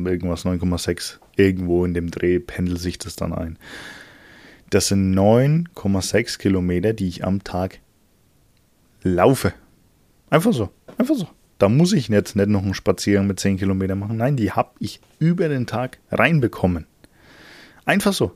irgendwas, 0.06 0.46
9,6 0.46 1.18
irgendwo 1.40 1.84
in 1.84 1.94
dem 1.94 2.10
Dreh 2.10 2.38
pendelt 2.38 2.80
sich 2.80 2.98
das 2.98 3.16
dann 3.16 3.32
ein. 3.32 3.58
Das 4.70 4.88
sind 4.88 5.14
9,6 5.14 6.38
Kilometer, 6.38 6.92
die 6.92 7.08
ich 7.08 7.24
am 7.24 7.42
Tag 7.42 7.80
laufe. 9.02 9.52
Einfach 10.30 10.52
so, 10.52 10.70
einfach 10.96 11.16
so. 11.16 11.28
Da 11.58 11.68
muss 11.68 11.92
ich 11.92 12.08
jetzt 12.08 12.36
nicht 12.36 12.48
noch 12.48 12.62
einen 12.62 12.74
Spaziergang 12.74 13.26
mit 13.26 13.40
10 13.40 13.58
Kilometern 13.58 13.98
machen. 13.98 14.16
Nein, 14.16 14.36
die 14.36 14.52
habe 14.52 14.70
ich 14.78 15.00
über 15.18 15.48
den 15.48 15.66
Tag 15.66 15.98
reinbekommen. 16.10 16.86
Einfach 17.84 18.12
so. 18.12 18.32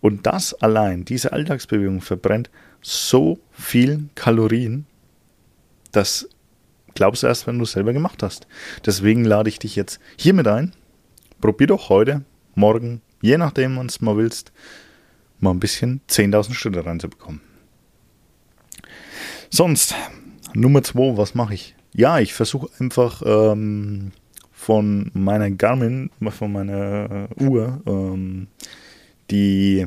Und 0.00 0.26
das 0.26 0.54
allein, 0.54 1.04
diese 1.04 1.32
Alltagsbewegung 1.32 2.00
verbrennt 2.00 2.50
so 2.80 3.38
viel 3.52 4.08
Kalorien, 4.14 4.86
das 5.92 6.28
glaubst 6.94 7.22
du 7.22 7.26
erst, 7.26 7.46
wenn 7.46 7.58
du 7.58 7.64
es 7.64 7.72
selber 7.72 7.92
gemacht 7.92 8.22
hast. 8.22 8.46
Deswegen 8.84 9.24
lade 9.24 9.48
ich 9.48 9.58
dich 9.58 9.76
jetzt 9.76 10.00
hiermit 10.16 10.48
ein. 10.48 10.72
Probier 11.40 11.68
doch 11.68 11.88
heute 11.88 12.24
morgen, 12.56 13.00
je 13.20 13.38
nachdem, 13.38 13.76
wann 13.76 13.86
es 13.86 14.00
mal 14.00 14.16
willst, 14.16 14.52
mal 15.38 15.52
ein 15.52 15.60
bisschen 15.60 16.00
10.000 16.08 16.54
Schritte 16.54 16.84
reinzubekommen. 16.84 17.40
Sonst, 19.50 19.94
Nummer 20.54 20.82
zwei, 20.82 21.16
was 21.16 21.34
mache 21.34 21.54
ich? 21.54 21.76
Ja, 21.92 22.18
ich 22.18 22.34
versuche 22.34 22.68
einfach 22.80 23.22
ähm, 23.24 24.12
von 24.52 25.10
meiner 25.14 25.50
Garmin, 25.50 26.10
von 26.30 26.52
meiner 26.52 27.28
äh, 27.38 27.44
Uhr, 27.44 27.80
ähm, 27.86 28.48
die 29.30 29.86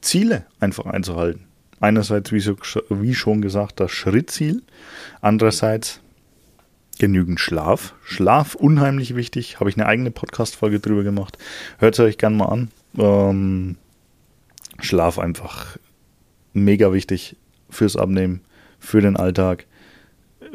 Ziele 0.00 0.46
einfach 0.60 0.86
einzuhalten. 0.86 1.46
Einerseits, 1.80 2.32
wie, 2.32 2.40
so, 2.40 2.56
wie 2.88 3.14
schon 3.14 3.42
gesagt, 3.42 3.80
das 3.80 3.90
Schrittziel. 3.90 4.62
Andererseits 5.20 6.00
genügend 6.98 7.40
Schlaf. 7.40 7.94
Schlaf 8.04 8.54
unheimlich 8.54 9.14
wichtig. 9.16 9.60
Habe 9.60 9.70
ich 9.70 9.76
eine 9.76 9.86
eigene 9.86 10.10
Podcast-Folge 10.10 10.80
drüber 10.80 11.02
gemacht. 11.02 11.38
Hört 11.78 11.98
euch 12.00 12.18
gerne 12.18 12.36
mal 12.36 12.46
an. 12.46 12.70
Ähm, 12.98 13.76
Schlaf 14.80 15.18
einfach 15.18 15.76
mega 16.52 16.92
wichtig 16.92 17.36
fürs 17.70 17.96
Abnehmen, 17.96 18.40
für 18.78 19.00
den 19.00 19.16
Alltag, 19.16 19.66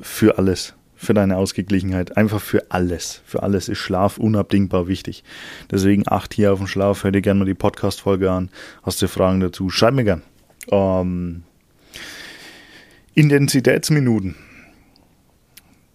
für 0.01 0.37
alles. 0.37 0.75
für 0.99 1.13
deine 1.13 1.37
Ausgeglichenheit, 1.37 2.17
einfach 2.17 2.41
für 2.41 2.71
alles. 2.71 3.21
Für 3.25 3.41
alles 3.41 3.69
ist 3.69 3.77
Schlaf 3.77 4.17
unabdingbar 4.17 4.89
wichtig. 4.89 5.23
Deswegen 5.71 6.03
acht 6.05 6.33
hier 6.33 6.51
auf 6.51 6.59
den 6.59 6.67
Schlaf, 6.67 7.05
hör 7.05 7.11
dir 7.11 7.21
gerne 7.21 7.39
mal 7.39 7.45
die 7.45 7.53
Podcast-Folge 7.53 8.29
an. 8.29 8.49
Hast 8.83 9.01
du 9.01 9.07
Fragen 9.07 9.39
dazu? 9.39 9.69
Schreib 9.69 9.93
mir 9.93 10.03
gern. 10.03 10.23
Ähm, 10.69 11.43
Intensitätsminuten. 13.13 14.35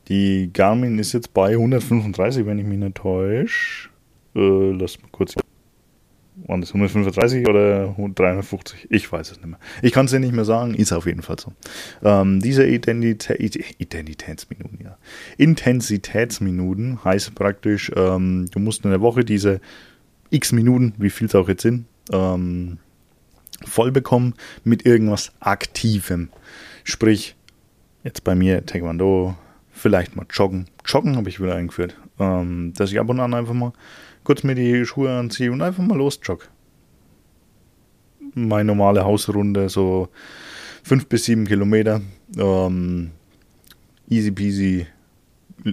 Die 0.09 0.51
Garmin 0.53 0.99
ist 0.99 1.13
jetzt 1.13 1.33
bei 1.33 1.53
135, 1.53 2.47
wenn 2.47 2.59
ich 2.59 2.67
mich 2.67 2.79
nicht 2.79 2.97
täusche. 2.97 3.89
Äh, 4.35 4.73
lass 4.73 5.01
mal 5.01 5.09
kurz 5.11 5.35
waren 6.47 6.61
das 6.61 6.71
135 6.71 7.49
oder 7.49 7.95
350? 7.97 8.89
Ich 8.91 9.11
weiß 9.11 9.31
es 9.31 9.37
nicht 9.39 9.47
mehr. 9.47 9.59
Ich 9.83 9.93
kann 9.93 10.07
es 10.07 10.11
dir 10.11 10.21
nicht 10.21 10.35
mehr 10.35 10.45
sagen, 10.45 10.75
ist 10.75 10.93
auf 10.93 11.07
jeden 11.07 11.23
Fall 11.23 11.39
so. 11.39 11.53
Ähm, 12.03 12.41
diese 12.41 12.67
Identitä 12.67 13.35
Identitätsminuten, 13.35 14.81
ja. 14.83 14.99
Intensitätsminuten 15.37 17.05
heißt 17.05 17.35
praktisch, 17.35 17.93
ähm, 17.97 18.49
du 18.51 18.59
musst 18.59 18.85
in 18.85 18.91
der 18.91 19.01
Woche 19.01 19.25
diese 19.25 19.61
x 20.31 20.53
Minuten, 20.53 20.95
wie 20.99 21.11
viel 21.11 21.29
es 21.29 21.35
auch 21.35 21.49
jetzt 21.49 21.63
sind, 21.63 21.87
ähm, 22.13 22.79
voll 23.65 23.93
bekommen 23.93 24.35
mit 24.65 24.85
irgendwas 24.85 25.33
Aktivem. 25.41 26.31
Sprich, 26.83 27.37
jetzt 28.03 28.25
bei 28.25 28.35
mir 28.35 28.67
Taekwondo, 28.67 29.37
vielleicht 29.85 30.17
mal 30.17 30.25
joggen. 30.31 30.65
Joggen 30.87 31.15
habe 31.15 31.29
ich 31.29 31.43
wieder 31.43 31.57
eingeführt. 31.57 31.95
Ähm, 32.19 32.73
dass 32.75 32.91
ich 32.91 32.99
ab 32.99 33.11
und 33.11 33.21
an 33.21 33.35
einfach 33.35 33.53
mal 33.53 33.75
kurz 34.23 34.43
mir 34.43 34.55
die 34.55 34.87
Schuhe 34.87 35.15
anziehe 35.15 35.53
und 35.53 35.61
einfach 35.61 35.85
mal 35.85 35.99
losjogge. 35.99 36.47
Meine 38.33 38.65
normale 38.65 39.05
Hausrunde, 39.05 39.69
so 39.69 40.09
fünf 40.83 41.07
bis 41.07 41.27
sieben 41.27 41.47
Kilometer. 41.47 42.01
Ähm, 42.35 43.11
easy 44.09 44.31
peasy, 44.31 44.87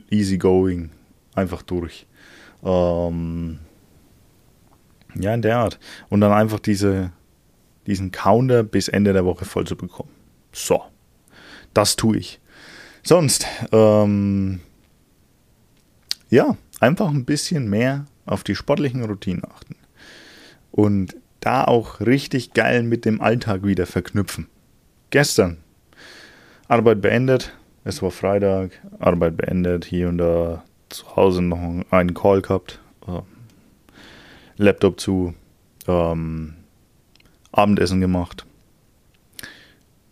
easy 0.10 0.38
going, 0.38 0.90
einfach 1.34 1.62
durch. 1.62 2.06
Ähm, 2.66 3.60
ja, 5.16 5.34
in 5.34 5.42
der 5.42 5.58
Art. 5.58 5.80
Und 6.10 6.20
dann 6.20 6.34
einfach 6.34 6.60
diese, 6.60 7.14
diesen 7.88 8.12
Counter 8.12 8.64
bis 8.64 8.90
Ende 8.90 9.14
der 9.14 9.24
Woche 9.24 9.46
voll 9.46 9.66
zu 9.66 9.78
bekommen. 9.78 10.12
So, 10.52 10.82
das 11.74 11.96
tue 11.96 12.18
ich. 12.18 12.42
Sonst, 13.04 13.46
ähm, 13.72 14.60
ja, 16.30 16.56
einfach 16.80 17.10
ein 17.10 17.26
bisschen 17.26 17.70
mehr 17.70 18.06
auf 18.26 18.44
die 18.44 18.56
sportlichen 18.56 19.04
Routinen 19.04 19.44
achten. 19.44 19.76
Und 20.72 21.16
da 21.40 21.64
auch 21.64 22.00
richtig 22.00 22.54
geil 22.54 22.84
mit 22.84 23.06
dem 23.06 23.20
Alltag 23.20 23.64
wieder 23.64 23.86
verknüpfen. 23.86 24.48
Gestern 25.10 25.58
Arbeit 26.68 27.02
beendet, 27.02 27.54
es 27.84 28.02
war 28.02 28.12
Freitag, 28.12 28.80
Arbeit 29.00 29.36
beendet, 29.36 29.86
hier 29.86 30.08
und 30.08 30.20
da 30.20 30.64
zu 30.90 31.16
Hause 31.16 31.42
noch 31.42 31.84
einen 31.90 32.14
Call 32.14 32.42
gehabt, 32.42 32.80
äh, 33.08 33.22
Laptop 34.58 35.00
zu, 35.00 35.34
ähm, 35.88 36.54
Abendessen 37.52 38.00
gemacht, 38.00 38.46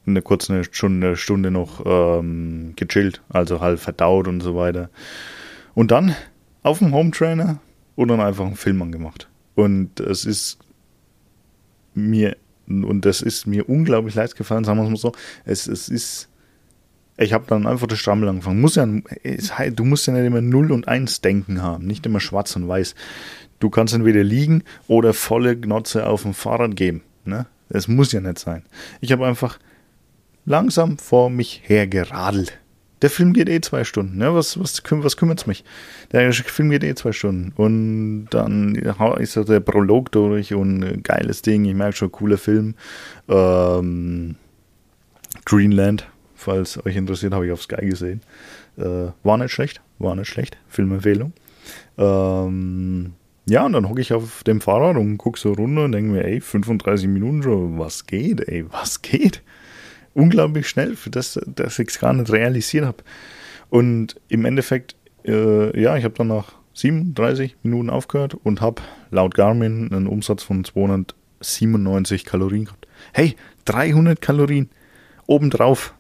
eine 0.10 0.22
kurze 0.22 0.64
Stunde, 0.64 1.16
Stunde 1.16 1.52
noch 1.52 1.84
ähm, 1.86 2.74
gechillt, 2.76 3.22
also 3.30 3.62
halt 3.62 3.80
verdaut 3.80 4.28
und 4.28 4.42
so 4.42 4.56
weiter. 4.56 4.90
Und 5.74 5.92
dann 5.92 6.16
auf 6.64 6.80
dem 6.80 6.94
Home 6.94 7.12
Trainer 7.12 7.60
und 7.96 8.08
dann 8.08 8.22
einfach 8.22 8.46
einen 8.46 8.56
Film 8.56 8.82
angemacht. 8.82 9.30
Und 9.56 10.00
es 10.00 10.26
ist 10.26 10.60
mir, 11.94 12.38
und 12.68 13.06
das 13.06 13.22
ist 13.22 13.48
mir 13.48 13.68
unglaublich 13.68 14.16
leid 14.16 14.36
gefallen, 14.36 14.64
sagen 14.64 14.80
wir 14.80 14.84
es 14.84 14.90
mal 14.90 14.98
so. 14.98 15.12
Es, 15.46 15.68
es 15.68 15.90
ist, 15.90 16.30
ich 17.18 17.34
habe 17.34 17.46
dann 17.48 17.68
einfach 17.68 17.88
das 17.88 18.00
Strammel 18.00 18.30
angefangen. 18.30 18.62
Muss 18.62 18.76
ja, 18.76 18.88
es, 19.24 19.52
du 19.74 19.84
musst 19.84 20.08
ja 20.08 20.14
nicht 20.14 20.26
immer 20.26 20.42
0 20.42 20.72
und 20.72 20.88
1 20.88 21.22
denken 21.22 21.62
haben, 21.62 21.86
nicht 21.86 22.06
immer 22.06 22.20
schwarz 22.20 22.56
und 22.56 22.68
weiß. 22.68 22.96
Du 23.60 23.70
kannst 23.70 23.94
entweder 23.94 24.24
liegen 24.24 24.64
oder 24.88 25.14
volle 25.14 25.58
Gnotze 25.58 26.08
auf 26.08 26.24
dem 26.24 26.34
Fahrrad 26.34 26.76
geben. 26.76 27.02
Ne? 27.26 27.46
Muss 27.88 28.12
ja 28.14 28.22
nicht 28.22 28.40
sein. 28.40 28.64
Ich 29.02 29.12
habe 29.12 29.28
einfach 29.28 29.60
langsam 30.46 30.98
vor 30.98 31.30
mich 31.30 31.62
hergeradelt. 31.66 32.60
Der 33.02 33.10
Film 33.10 33.34
geht 33.34 33.48
eh 33.48 33.62
zwei 33.62 33.86
Stunden. 33.86 34.20
Ja, 34.20 34.36
was, 34.36 34.60
was, 34.60 34.84
was 34.90 35.16
kümmert 35.16 35.40
es 35.40 35.48
mich? 35.48 35.64
Der 36.12 36.34
Film 36.34 36.70
geht 36.70 36.84
eh 36.84 36.96
zwei 36.96 37.14
Stunden. 37.14 37.54
Und 37.56 38.28
dann 38.32 38.76
ist 38.76 39.34
so 39.34 39.44
der 39.44 39.62
Prolog 39.62 40.12
durch 40.12 40.54
und 40.54 40.84
ein 40.84 41.04
geiles 41.04 41.42
Ding. 41.42 41.64
Ich 41.66 41.76
merke 41.76 41.96
schon, 41.96 42.12
cooler 42.12 42.38
Film. 42.38 42.76
Ähm, 43.30 44.36
Greenland, 45.46 46.08
falls 46.36 46.84
euch 46.86 46.98
interessiert, 46.98 47.34
habe 47.34 47.46
ich 47.46 47.54
auf 47.54 47.62
Sky 47.62 47.86
gesehen. 47.86 48.22
Äh, 48.78 49.12
war 49.24 49.38
nicht 49.38 49.52
schlecht. 49.52 49.82
War 49.98 50.16
nicht 50.16 50.28
schlecht. 50.28 50.58
Filmempfehlung. 50.68 51.32
Ähm, 51.98 53.14
ja, 53.46 53.66
und 53.66 53.74
dann 53.74 53.88
hocke 53.88 54.02
ich 54.02 54.14
auf 54.14 54.44
dem 54.44 54.60
Fahrrad 54.60 54.98
und 54.98 55.18
gucke 55.18 55.40
so 55.40 55.54
runter 55.54 55.86
und 55.86 55.94
denke 55.94 56.12
mir, 56.12 56.26
ey, 56.26 56.42
35 56.42 57.08
Minuten 57.08 57.44
schon, 57.44 57.80
was 57.80 58.06
geht, 58.06 58.48
ey, 58.48 58.66
was 58.72 59.02
geht? 59.02 59.42
Unglaublich 60.14 60.68
schnell, 60.68 60.96
für 60.96 61.10
das, 61.10 61.40
dass 61.46 61.80
ich 61.80 61.90
es 61.90 62.00
gar 62.00 62.14
nicht 62.14 62.32
realisiert 62.32 62.86
habe. 62.86 63.04
Und 63.70 64.16
im 64.28 64.46
Endeffekt, 64.46 64.96
äh, 65.26 65.80
ja, 65.80 65.96
ich 65.96 66.04
habe 66.04 66.16
dann 66.16 66.28
nach 66.28 66.54
37 66.74 67.58
Minuten 67.64 67.90
aufgehört 67.90 68.36
und 68.36 68.62
habe 68.62 68.82
laut 69.12 69.36
Garmin 69.36 69.92
einen 69.92 70.08
Umsatz 70.08 70.44
von 70.44 70.64
297 70.64 72.26
Kalorien 72.26 72.66
gehabt. 72.66 72.88
Hey, 73.14 73.36
300 73.66 74.22
Kalorien 74.22 74.70
obendrauf. 75.28 75.94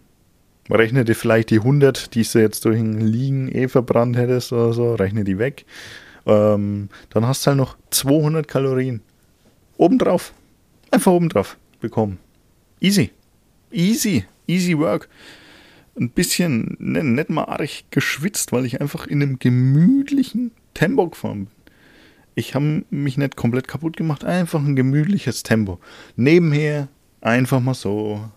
Rechne 0.69 1.03
dir 1.03 1.15
vielleicht 1.15 1.49
die 1.49 1.59
100, 1.59 2.13
die 2.13 2.23
du 2.23 2.39
jetzt 2.39 2.65
durch 2.65 2.79
ein 2.79 3.01
Liegen 3.01 3.49
eh 3.49 3.67
verbrannt 3.67 4.17
hättest 4.17 4.53
oder 4.53 4.71
so, 4.73 4.93
rechne 4.95 5.23
die 5.23 5.39
weg. 5.39 5.65
Ähm, 6.25 6.89
dann 7.09 7.25
hast 7.25 7.45
du 7.45 7.49
halt 7.49 7.57
noch 7.57 7.75
200 7.89 8.47
Kalorien 8.47 9.01
obendrauf. 9.77 10.33
Einfach 10.91 11.11
obendrauf 11.11 11.57
bekommen. 11.79 12.19
Easy. 12.79 13.11
Easy, 13.71 14.25
easy 14.47 14.77
work. 14.77 15.09
Ein 15.99 16.09
bisschen, 16.09 16.77
ne, 16.79 17.03
nicht 17.03 17.29
mal 17.29 17.43
arg 17.43 17.69
geschwitzt, 17.91 18.51
weil 18.51 18.65
ich 18.65 18.81
einfach 18.81 19.07
in 19.07 19.21
einem 19.21 19.39
gemütlichen 19.39 20.51
Tempo 20.73 21.09
gefahren 21.09 21.45
bin. 21.45 21.53
Ich 22.35 22.55
habe 22.55 22.83
mich 22.89 23.17
nicht 23.17 23.35
komplett 23.35 23.67
kaputt 23.67 23.97
gemacht, 23.97 24.23
einfach 24.23 24.63
ein 24.63 24.75
gemütliches 24.75 25.43
Tempo. 25.43 25.79
Nebenher 26.15 26.87
einfach 27.19 27.59
mal 27.59 27.73
so, 27.73 28.29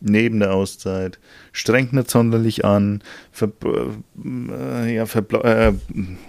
neben 0.00 0.40
der 0.40 0.52
Auszeit, 0.52 1.18
strengt 1.52 1.94
nicht 1.94 2.10
sonderlich 2.10 2.66
an, 2.66 3.02
ver, 3.32 3.50
äh, 3.64 4.94
ja, 4.94 5.04
äh, 5.04 5.72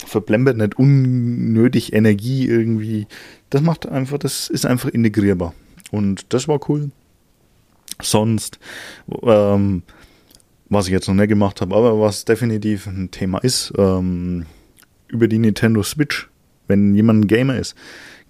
verblembert 0.05 0.57
nicht 0.57 0.79
unnötig 0.79 1.91
Energie 1.91 2.47
irgendwie. 2.47 3.05
Das 3.49 3.61
macht 3.61 3.87
einfach, 3.87 4.17
das 4.17 4.49
ist 4.49 4.65
einfach 4.65 4.89
integrierbar. 4.89 5.53
Und 5.91 6.33
das 6.33 6.47
war 6.47 6.59
cool 6.69 6.91
sonst, 8.01 8.59
ähm, 9.23 9.83
was 10.69 10.85
ich 10.85 10.91
jetzt 10.91 11.07
noch 11.07 11.15
nicht 11.15 11.29
gemacht 11.29 11.61
habe, 11.61 11.75
aber 11.75 11.99
was 11.99 12.25
definitiv 12.25 12.87
ein 12.87 13.11
Thema 13.11 13.39
ist, 13.39 13.73
ähm, 13.77 14.45
über 15.07 15.27
die 15.27 15.39
Nintendo 15.39 15.83
Switch, 15.83 16.29
wenn 16.67 16.93
jemand 16.95 17.25
ein 17.25 17.27
Gamer 17.27 17.57
ist, 17.57 17.75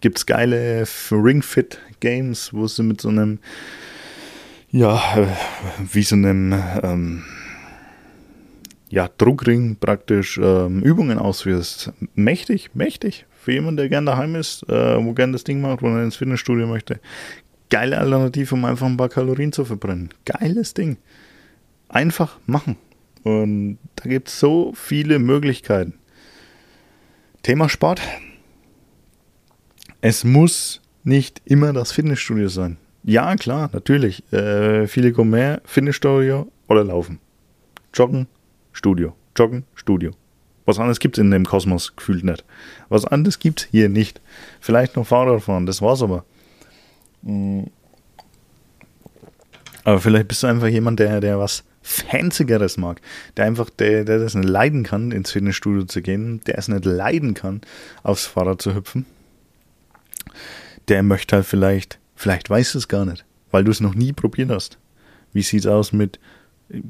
gibt 0.02 0.18
es 0.18 0.26
geile 0.26 0.86
Ring 1.12 1.42
Fit 1.42 1.80
Games, 2.00 2.54
wo 2.54 2.68
sie 2.68 2.84
mit 2.84 3.02
so 3.02 3.10
einem, 3.10 3.40
ja, 4.72 4.96
äh, 5.18 5.28
wie 5.92 6.04
so 6.04 6.16
einem, 6.16 6.54
ähm, 6.82 7.24
ja, 8.90 9.10
Druckring 9.18 9.76
praktisch 9.76 10.40
ähm, 10.42 10.82
Übungen 10.82 11.20
ausführst. 11.20 11.92
Mächtig, 12.16 12.72
mächtig. 12.74 13.26
Für 13.40 13.52
jemanden, 13.52 13.78
der 13.78 13.90
gerne 13.90 14.06
daheim 14.08 14.36
ist, 14.36 14.68
äh, 14.68 15.04
wo 15.04 15.14
gerne 15.14 15.34
das 15.34 15.44
Ding 15.44 15.62
macht, 15.62 15.82
wo 15.82 15.88
er 15.88 16.04
ins 16.04 16.16
Fitnessstudio 16.16 16.66
möchte 16.66 17.00
geile 17.70 17.98
Alternative, 17.98 18.56
um 18.56 18.66
einfach 18.66 18.88
ein 18.88 18.98
paar 18.98 19.10
Kalorien 19.10 19.52
zu 19.52 19.66
verbrennen. 19.66 20.10
Geiles 20.26 20.74
Ding. 20.74 20.98
Einfach 21.88 22.38
machen. 22.46 22.78
Und 23.24 23.78
da 23.96 24.10
gibt 24.10 24.30
es 24.30 24.40
so 24.40 24.74
viele 24.76 25.20
Möglichkeiten. 25.20 25.94
Thema 27.44 27.70
Sport. 27.70 28.02
Es 30.02 30.24
muss 30.24 30.82
nicht 31.04 31.42
immer 31.46 31.74
das 31.74 31.92
Fitnessstudio 31.92 32.48
sein. 32.48 32.78
Ja, 33.04 33.36
klar, 33.36 33.70
natürlich. 33.74 34.32
Äh, 34.32 34.88
viele 34.88 35.12
kommen 35.12 35.32
mehr 35.32 35.62
Fitnessstudio 35.66 36.52
oder 36.68 36.84
laufen. 36.84 37.20
Joggen, 37.94 38.28
Studio. 38.72 39.16
Joggen, 39.38 39.64
Studio. 39.74 40.12
Was 40.66 40.78
anderes 40.78 41.00
gibt 41.00 41.18
es 41.18 41.22
in 41.24 41.32
dem 41.32 41.46
Kosmos 41.46 41.96
gefühlt 41.96 42.24
nicht. 42.24 42.46
Was 42.90 43.06
anderes 43.06 43.40
gibt 43.40 43.62
es 43.62 43.68
hier 43.72 43.90
nicht. 43.90 44.22
Vielleicht 44.60 44.96
noch 44.96 45.08
Fahrradfahren, 45.08 45.66
das 45.66 45.82
war's 45.82 46.04
aber. 46.04 46.26
Mm. 47.22 47.64
Aber 49.84 50.00
vielleicht 50.00 50.28
bist 50.28 50.44
du 50.44 50.48
einfach 50.48 50.68
jemand, 50.68 51.00
der, 51.00 51.22
der 51.22 51.40
was 51.40 51.64
Fanzigeres 51.82 52.78
mag, 52.78 53.02
der 53.38 53.46
einfach, 53.46 53.70
der, 53.70 54.06
der 54.06 54.20
das 54.20 54.36
nicht 54.36 54.48
leiden 54.48 54.84
kann, 54.84 55.12
ins 55.12 55.32
Fitnessstudio 55.32 55.86
zu 55.86 56.02
gehen, 56.02 56.42
der 56.46 56.58
es 56.58 56.68
nicht 56.68 56.86
leiden 56.86 57.34
kann, 57.34 57.62
aufs 58.04 58.28
Fahrrad 58.28 58.62
zu 58.62 58.76
hüpfen. 58.76 59.06
Der 60.88 61.02
möchte 61.02 61.38
halt 61.38 61.46
vielleicht, 61.46 62.00
vielleicht 62.16 62.50
weißt 62.50 62.76
du 62.76 62.78
es 62.78 62.88
gar 62.88 63.06
nicht, 63.06 63.26
weil 63.52 63.64
du 63.64 63.72
es 63.72 63.80
noch 63.80 63.96
nie 63.96 64.14
probiert 64.14 64.52
hast. 64.52 64.78
Wie 65.34 65.42
sieht's 65.42 65.66
aus 65.66 65.92
mit, 65.92 66.20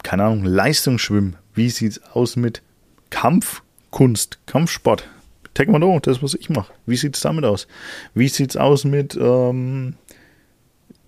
keine 0.04 0.24
Ahnung, 0.24 0.44
Leistungsschwimmen? 0.44 1.38
Wie 1.54 1.70
sieht's 1.70 2.02
aus 2.14 2.36
mit 2.36 2.62
Kampfkunst, 3.10 4.40
Kampfsport. 4.46 5.08
Taekwondo, 5.54 6.00
das, 6.00 6.24
was 6.24 6.36
ich 6.36 6.50
mache. 6.50 6.74
Wie 6.86 6.96
sieht 6.96 7.16
es 7.16 7.22
damit 7.22 7.44
aus? 7.44 7.68
Wie 8.14 8.30
sieht 8.30 8.52
es 8.52 8.58
aus 8.58 8.86
mit 8.86 9.18
ähm, 9.20 9.96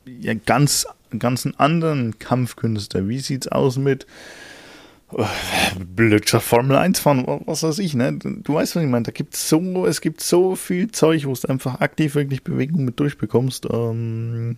ja, 0.06 0.34
ganz, 0.34 0.88
ganzen 1.18 1.60
anderen 1.60 2.20
Kampfkünstler? 2.20 3.08
Wie 3.08 3.20
sieht 3.20 3.46
es 3.46 3.52
aus 3.52 3.78
mit 3.78 4.06
äh, 5.18 5.24
Blödscher 5.80 6.40
Formel 6.40 6.78
1 6.78 7.00
fahren, 7.00 7.26
was 7.46 7.64
weiß 7.64 7.80
ich, 7.80 7.94
ne? 7.94 8.14
Du 8.14 8.54
weißt, 8.54 8.76
was 8.76 8.84
ich 8.84 8.90
meine. 8.90 9.04
Da 9.04 9.12
gibt 9.12 9.36
so, 9.36 9.86
es 9.86 10.02
gibt 10.02 10.22
so 10.22 10.56
viel 10.56 10.92
Zeug, 10.92 11.26
wo 11.26 11.34
du 11.34 11.48
einfach 11.48 11.82
aktiv 11.82 12.16
wirklich 12.16 12.44
Bewegung 12.44 12.86
mit 12.86 13.00
durchbekommst. 13.00 13.68
Ähm, 13.72 14.58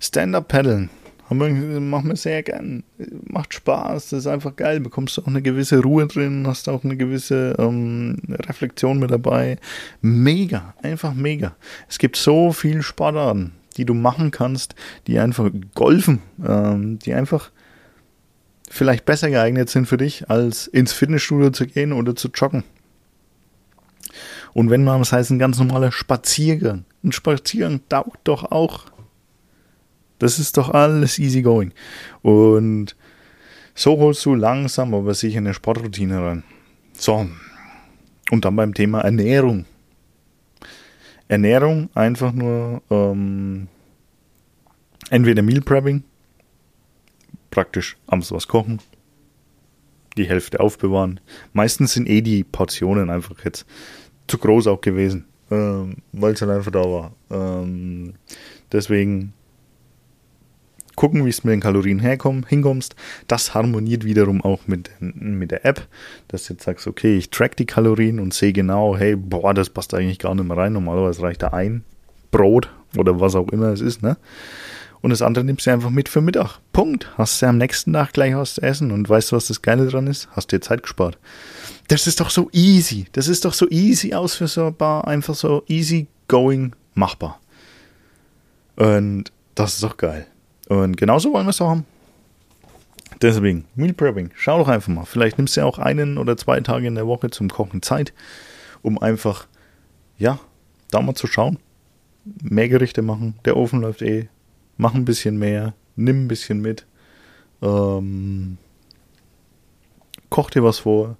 Stand-up-Paddeln. 0.00 0.90
Machen 1.30 2.08
wir 2.08 2.16
sehr 2.16 2.42
gern. 2.42 2.84
Macht 3.26 3.52
Spaß, 3.52 4.10
das 4.10 4.20
ist 4.20 4.26
einfach 4.26 4.56
geil. 4.56 4.80
Bekommst 4.80 5.16
du 5.16 5.22
auch 5.22 5.26
eine 5.26 5.42
gewisse 5.42 5.82
Ruhe 5.82 6.06
drin, 6.06 6.46
hast 6.46 6.70
auch 6.70 6.84
eine 6.84 6.96
gewisse 6.96 7.54
ähm, 7.58 8.16
Reflexion 8.30 8.98
mit 8.98 9.10
dabei. 9.10 9.58
Mega, 10.00 10.74
einfach 10.82 11.12
mega. 11.12 11.54
Es 11.86 11.98
gibt 11.98 12.16
so 12.16 12.52
viele 12.52 12.82
Sportarten, 12.82 13.52
die 13.78 13.84
du 13.84 13.94
machen 13.94 14.30
kannst, 14.30 14.74
die 15.06 15.18
einfach 15.18 15.50
golfen, 15.74 16.20
ähm, 16.46 16.98
die 16.98 17.14
einfach 17.14 17.50
vielleicht 18.70 19.06
besser 19.06 19.30
geeignet 19.30 19.70
sind 19.70 19.86
für 19.86 19.96
dich, 19.96 20.28
als 20.28 20.66
ins 20.66 20.92
Fitnessstudio 20.92 21.50
zu 21.50 21.66
gehen 21.66 21.92
oder 21.92 22.14
zu 22.14 22.28
joggen. 22.28 22.64
Und 24.52 24.70
wenn 24.70 24.84
man, 24.84 24.98
das 24.98 25.12
heißt, 25.12 25.30
ein 25.30 25.38
ganz 25.38 25.58
normaler 25.58 25.92
Spaziergang. 25.92 26.84
Ein 27.02 27.12
Spaziergang 27.12 27.80
taugt 27.88 28.20
doch 28.24 28.50
auch 28.50 28.86
das 30.18 30.38
ist 30.38 30.56
doch 30.56 30.70
alles 30.70 31.18
easy 31.18 31.42
going. 31.42 31.72
Und 32.22 32.96
so 33.74 33.98
holst 33.98 34.24
du 34.24 34.34
langsam 34.34 34.94
aber 34.94 35.14
sicher 35.14 35.38
eine 35.38 35.54
Sportroutine 35.54 36.22
rein. 36.22 36.44
So. 36.92 37.28
Und 38.30 38.44
dann 38.44 38.56
beim 38.56 38.74
Thema 38.74 39.00
Ernährung. 39.00 39.64
Ernährung 41.28 41.90
einfach 41.94 42.32
nur 42.32 42.82
ähm, 42.90 43.68
entweder 45.10 45.42
Meal 45.42 45.60
Prepping, 45.60 46.02
praktisch 47.50 47.96
abends 48.06 48.32
was 48.32 48.48
kochen, 48.48 48.80
die 50.16 50.28
Hälfte 50.28 50.60
aufbewahren. 50.60 51.20
Meistens 51.52 51.92
sind 51.92 52.08
eh 52.08 52.22
die 52.22 52.44
Portionen 52.44 53.10
einfach 53.10 53.44
jetzt 53.44 53.66
zu 54.26 54.38
groß 54.38 54.66
auch 54.66 54.80
gewesen, 54.80 55.26
ähm, 55.50 55.96
weil 56.12 56.32
es 56.32 56.42
halt 56.42 56.50
einfach 56.50 56.72
da 56.72 56.82
war. 56.82 57.12
Ähm, 57.30 58.14
deswegen 58.72 59.32
gucken, 60.98 61.24
wie 61.24 61.30
es 61.30 61.44
mit 61.44 61.52
den 61.52 61.60
Kalorien 61.60 62.00
herkomm, 62.00 62.44
hinkommst. 62.44 62.96
Das 63.28 63.54
harmoniert 63.54 64.04
wiederum 64.04 64.42
auch 64.42 64.66
mit, 64.66 64.90
mit 64.98 65.52
der 65.52 65.64
App, 65.64 65.86
dass 66.26 66.46
du 66.46 66.54
jetzt 66.54 66.64
sagst, 66.64 66.88
okay, 66.88 67.16
ich 67.16 67.30
track 67.30 67.56
die 67.56 67.66
Kalorien 67.66 68.18
und 68.18 68.34
sehe 68.34 68.52
genau, 68.52 68.96
hey, 68.96 69.14
boah, 69.14 69.54
das 69.54 69.70
passt 69.70 69.94
eigentlich 69.94 70.18
gar 70.18 70.34
nicht 70.34 70.44
mehr 70.44 70.56
rein. 70.56 70.72
Normalerweise 70.72 71.22
reicht 71.22 71.44
da 71.44 71.48
ein 71.48 71.84
Brot 72.32 72.68
oder 72.96 73.20
was 73.20 73.36
auch 73.36 73.48
immer 73.50 73.68
es 73.68 73.80
ist, 73.80 74.02
ne? 74.02 74.16
Und 75.00 75.10
das 75.10 75.22
andere 75.22 75.44
nimmst 75.44 75.66
du 75.66 75.70
einfach 75.70 75.90
mit 75.90 76.08
für 76.08 76.20
Mittag. 76.20 76.58
Punkt. 76.72 77.08
Hast 77.16 77.40
du 77.40 77.46
am 77.46 77.58
nächsten 77.58 77.92
Tag 77.92 78.12
gleich 78.12 78.34
was 78.34 78.54
zu 78.54 78.62
essen 78.62 78.90
und 78.90 79.08
weißt 79.08 79.30
du, 79.30 79.36
was 79.36 79.46
das 79.46 79.62
Geile 79.62 79.86
dran 79.86 80.08
ist? 80.08 80.28
Hast 80.32 80.50
dir 80.50 80.60
Zeit 80.60 80.82
gespart. 80.82 81.16
Das 81.86 82.08
ist 82.08 82.18
doch 82.18 82.30
so 82.30 82.50
easy. 82.52 83.06
Das 83.12 83.28
ist 83.28 83.44
doch 83.44 83.54
so 83.54 83.68
easy 83.68 84.14
ausführbar, 84.14 85.06
einfach 85.06 85.36
so 85.36 85.62
easy 85.68 86.08
going 86.26 86.72
machbar. 86.94 87.38
Und 88.74 89.30
das 89.54 89.74
ist 89.74 89.84
doch 89.84 89.96
geil. 89.96 90.26
Und 90.68 90.96
genauso 90.96 91.32
wollen 91.32 91.46
wir 91.46 91.50
es 91.50 91.60
auch 91.60 91.70
haben. 91.70 91.86
Deswegen, 93.20 93.64
Meal 93.74 93.94
Prepping, 93.94 94.30
schau 94.34 94.58
doch 94.58 94.68
einfach 94.68 94.92
mal. 94.92 95.04
Vielleicht 95.04 95.38
nimmst 95.38 95.56
du 95.56 95.62
ja 95.62 95.66
auch 95.66 95.78
einen 95.78 96.18
oder 96.18 96.36
zwei 96.36 96.60
Tage 96.60 96.86
in 96.86 96.94
der 96.94 97.06
Woche 97.06 97.30
zum 97.30 97.48
Kochen 97.48 97.82
Zeit, 97.82 98.12
um 98.82 98.98
einfach, 98.98 99.48
ja, 100.18 100.38
da 100.90 101.00
mal 101.00 101.14
zu 101.14 101.26
schauen. 101.26 101.58
Mehr 102.42 102.68
Gerichte 102.68 103.02
machen, 103.02 103.34
der 103.44 103.56
Ofen 103.56 103.80
läuft 103.80 104.02
eh. 104.02 104.28
Mach 104.76 104.94
ein 104.94 105.04
bisschen 105.04 105.38
mehr, 105.38 105.74
nimm 105.96 106.24
ein 106.24 106.28
bisschen 106.28 106.60
mit. 106.60 106.86
Ähm, 107.62 108.58
koch 110.28 110.50
dir 110.50 110.62
was 110.62 110.80
vor. 110.80 111.16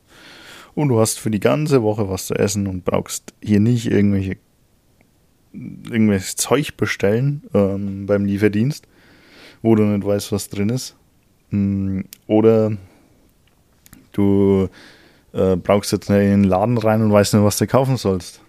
Und 0.74 0.90
du 0.90 1.00
hast 1.00 1.18
für 1.18 1.30
die 1.30 1.40
ganze 1.40 1.82
Woche 1.82 2.08
was 2.08 2.26
zu 2.26 2.34
essen 2.34 2.68
und 2.68 2.84
brauchst 2.84 3.34
hier 3.42 3.58
nicht 3.58 3.90
irgendwelche 3.90 4.36
irgendwelches 5.52 6.36
Zeug 6.36 6.76
bestellen 6.76 7.42
ähm, 7.54 8.06
beim 8.06 8.26
Lieferdienst, 8.26 8.86
wo 9.62 9.74
du 9.74 9.84
nicht 9.84 10.06
weißt, 10.06 10.32
was 10.32 10.48
drin 10.48 10.68
ist. 10.68 10.96
Mm, 11.50 12.02
oder 12.26 12.76
du 14.12 14.68
äh, 15.32 15.56
brauchst 15.56 15.92
jetzt 15.92 16.10
in 16.10 16.16
den 16.16 16.44
Laden 16.44 16.78
rein 16.78 17.02
und 17.02 17.12
weißt 17.12 17.34
nicht, 17.34 17.44
was 17.44 17.58
du 17.58 17.66
kaufen 17.66 17.96
sollst. 17.96 18.40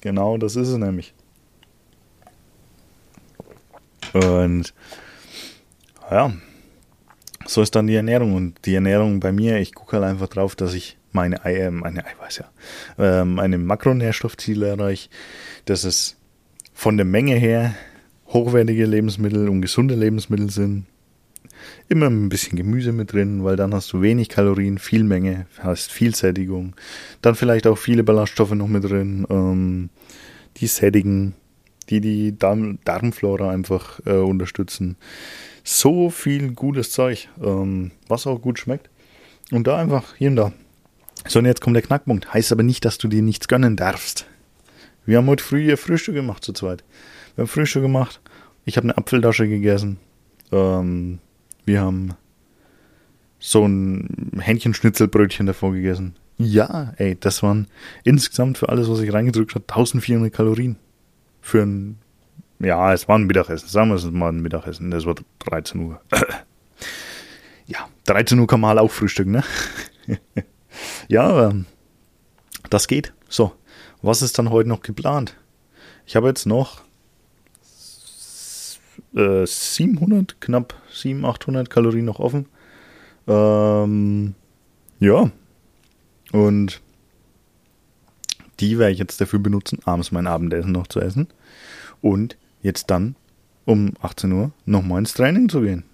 Genau 0.00 0.36
das 0.38 0.56
ist 0.56 0.68
es 0.68 0.76
nämlich. 0.76 1.14
Und 4.12 4.74
ja, 6.10 6.32
so 7.46 7.62
ist 7.62 7.74
dann 7.74 7.86
die 7.86 7.94
Ernährung. 7.94 8.34
Und 8.34 8.64
die 8.66 8.74
Ernährung 8.74 9.20
bei 9.20 9.32
mir, 9.32 9.58
ich 9.58 9.74
gucke 9.74 9.96
halt 9.96 10.04
einfach 10.04 10.28
drauf, 10.28 10.54
dass 10.54 10.74
ich 10.74 10.98
meine, 11.12 11.44
Eier, 11.44 11.70
meine 11.70 12.04
Eiweiß, 12.04 12.42
ja, 12.98 13.20
äh, 13.20 13.24
meine 13.24 13.58
Makronährstoffziele 13.58 14.68
erreiche, 14.68 15.08
dass 15.66 15.84
es 15.84 16.16
von 16.74 16.96
der 16.96 17.06
Menge 17.06 17.34
her 17.34 17.74
hochwertige 18.32 18.86
Lebensmittel 18.86 19.48
und 19.48 19.62
gesunde 19.62 19.94
Lebensmittel 19.94 20.50
sind. 20.50 20.86
Immer 21.88 22.06
ein 22.06 22.28
bisschen 22.28 22.56
Gemüse 22.56 22.92
mit 22.92 23.12
drin, 23.12 23.44
weil 23.44 23.56
dann 23.56 23.74
hast 23.74 23.92
du 23.92 24.00
wenig 24.00 24.28
Kalorien, 24.28 24.78
viel 24.78 25.04
Menge, 25.04 25.46
hast 25.58 25.92
viel 25.92 26.14
Sättigung. 26.14 26.74
Dann 27.20 27.34
vielleicht 27.34 27.66
auch 27.66 27.78
viele 27.78 28.02
Ballaststoffe 28.02 28.54
noch 28.54 28.68
mit 28.68 28.84
drin, 28.84 29.26
ähm, 29.30 29.90
die 30.56 30.66
sättigen, 30.66 31.34
die 31.88 32.00
die 32.00 32.38
Darm 32.38 32.78
Darmflora 32.84 33.50
einfach 33.50 34.00
äh, 34.06 34.12
unterstützen. 34.12 34.96
So 35.62 36.10
viel 36.10 36.52
gutes 36.52 36.90
Zeug, 36.90 37.28
ähm, 37.42 37.92
was 38.08 38.26
auch 38.26 38.40
gut 38.40 38.58
schmeckt. 38.58 38.90
Und 39.50 39.66
da 39.66 39.76
einfach 39.76 40.16
hier 40.16 40.30
und 40.30 40.36
da. 40.36 40.52
So, 41.28 41.38
und 41.38 41.44
jetzt 41.44 41.60
kommt 41.60 41.76
der 41.76 41.82
Knackpunkt. 41.82 42.32
Heißt 42.32 42.50
aber 42.50 42.62
nicht, 42.62 42.84
dass 42.84 42.98
du 42.98 43.06
dir 43.06 43.22
nichts 43.22 43.46
gönnen 43.46 43.76
darfst. 43.76 44.26
Wir 45.04 45.18
haben 45.18 45.26
heute 45.26 45.44
früh 45.44 45.76
Frühstück 45.76 46.14
gemacht 46.14 46.44
zu 46.44 46.52
zweit. 46.52 46.82
Wir 47.34 47.42
haben 47.42 47.48
Frühstück 47.48 47.82
gemacht. 47.82 48.20
Ich 48.64 48.76
habe 48.76 48.84
eine 48.84 48.96
Apfeltasche 48.96 49.48
gegessen. 49.48 49.98
Ähm, 50.50 51.18
wir 51.64 51.80
haben 51.80 52.14
so 53.38 53.66
ein 53.66 54.38
Hähnchenschnitzelbrötchen 54.40 55.46
davor 55.46 55.72
gegessen. 55.72 56.16
Ja, 56.38 56.92
ey, 56.96 57.16
das 57.18 57.42
waren 57.42 57.68
insgesamt 58.04 58.58
für 58.58 58.68
alles, 58.68 58.88
was 58.88 59.00
ich 59.00 59.12
reingedrückt 59.12 59.54
habe, 59.54 59.64
1400 59.68 60.32
Kalorien. 60.32 60.76
Für 61.40 61.62
ein, 61.62 61.98
ja, 62.60 62.92
es 62.92 63.08
war 63.08 63.18
ein 63.18 63.24
Mittagessen. 63.24 63.68
Sagen 63.68 63.90
wir 63.90 63.96
es 63.96 64.04
mal 64.04 64.28
ein 64.28 64.42
Mittagessen. 64.42 64.90
Das 64.90 65.06
war 65.06 65.14
13 65.40 65.80
Uhr. 65.80 66.00
ja, 67.66 67.88
13 68.06 68.38
Uhr 68.38 68.46
kann 68.46 68.60
man 68.60 68.70
halt 68.70 68.80
auch 68.80 68.90
frühstücken, 68.90 69.32
ne? 69.32 69.44
ja, 71.08 71.22
aber 71.24 71.54
das 72.70 72.86
geht. 72.86 73.12
So, 73.28 73.52
was 74.02 74.22
ist 74.22 74.38
dann 74.38 74.50
heute 74.50 74.68
noch 74.68 74.82
geplant? 74.82 75.36
Ich 76.06 76.16
habe 76.16 76.28
jetzt 76.28 76.46
noch 76.46 76.82
äh, 79.14 79.46
700, 79.46 80.40
knapp 80.40 80.74
700, 80.92 81.34
800 81.34 81.70
Kalorien 81.70 82.04
noch 82.04 82.20
offen. 82.20 82.46
Ähm, 83.26 84.34
ja. 85.00 85.30
Und 86.32 86.80
die 88.60 88.78
werde 88.78 88.92
ich 88.92 88.98
jetzt 88.98 89.20
dafür 89.20 89.38
benutzen, 89.38 89.80
abends 89.84 90.12
mein 90.12 90.26
Abendessen 90.26 90.72
noch 90.72 90.86
zu 90.86 91.00
essen. 91.00 91.28
Und 92.00 92.36
jetzt 92.62 92.90
dann 92.90 93.16
um 93.64 93.92
18 94.00 94.32
Uhr 94.32 94.52
nochmal 94.64 95.00
ins 95.00 95.14
Training 95.14 95.48
zu 95.48 95.60
gehen. 95.60 95.84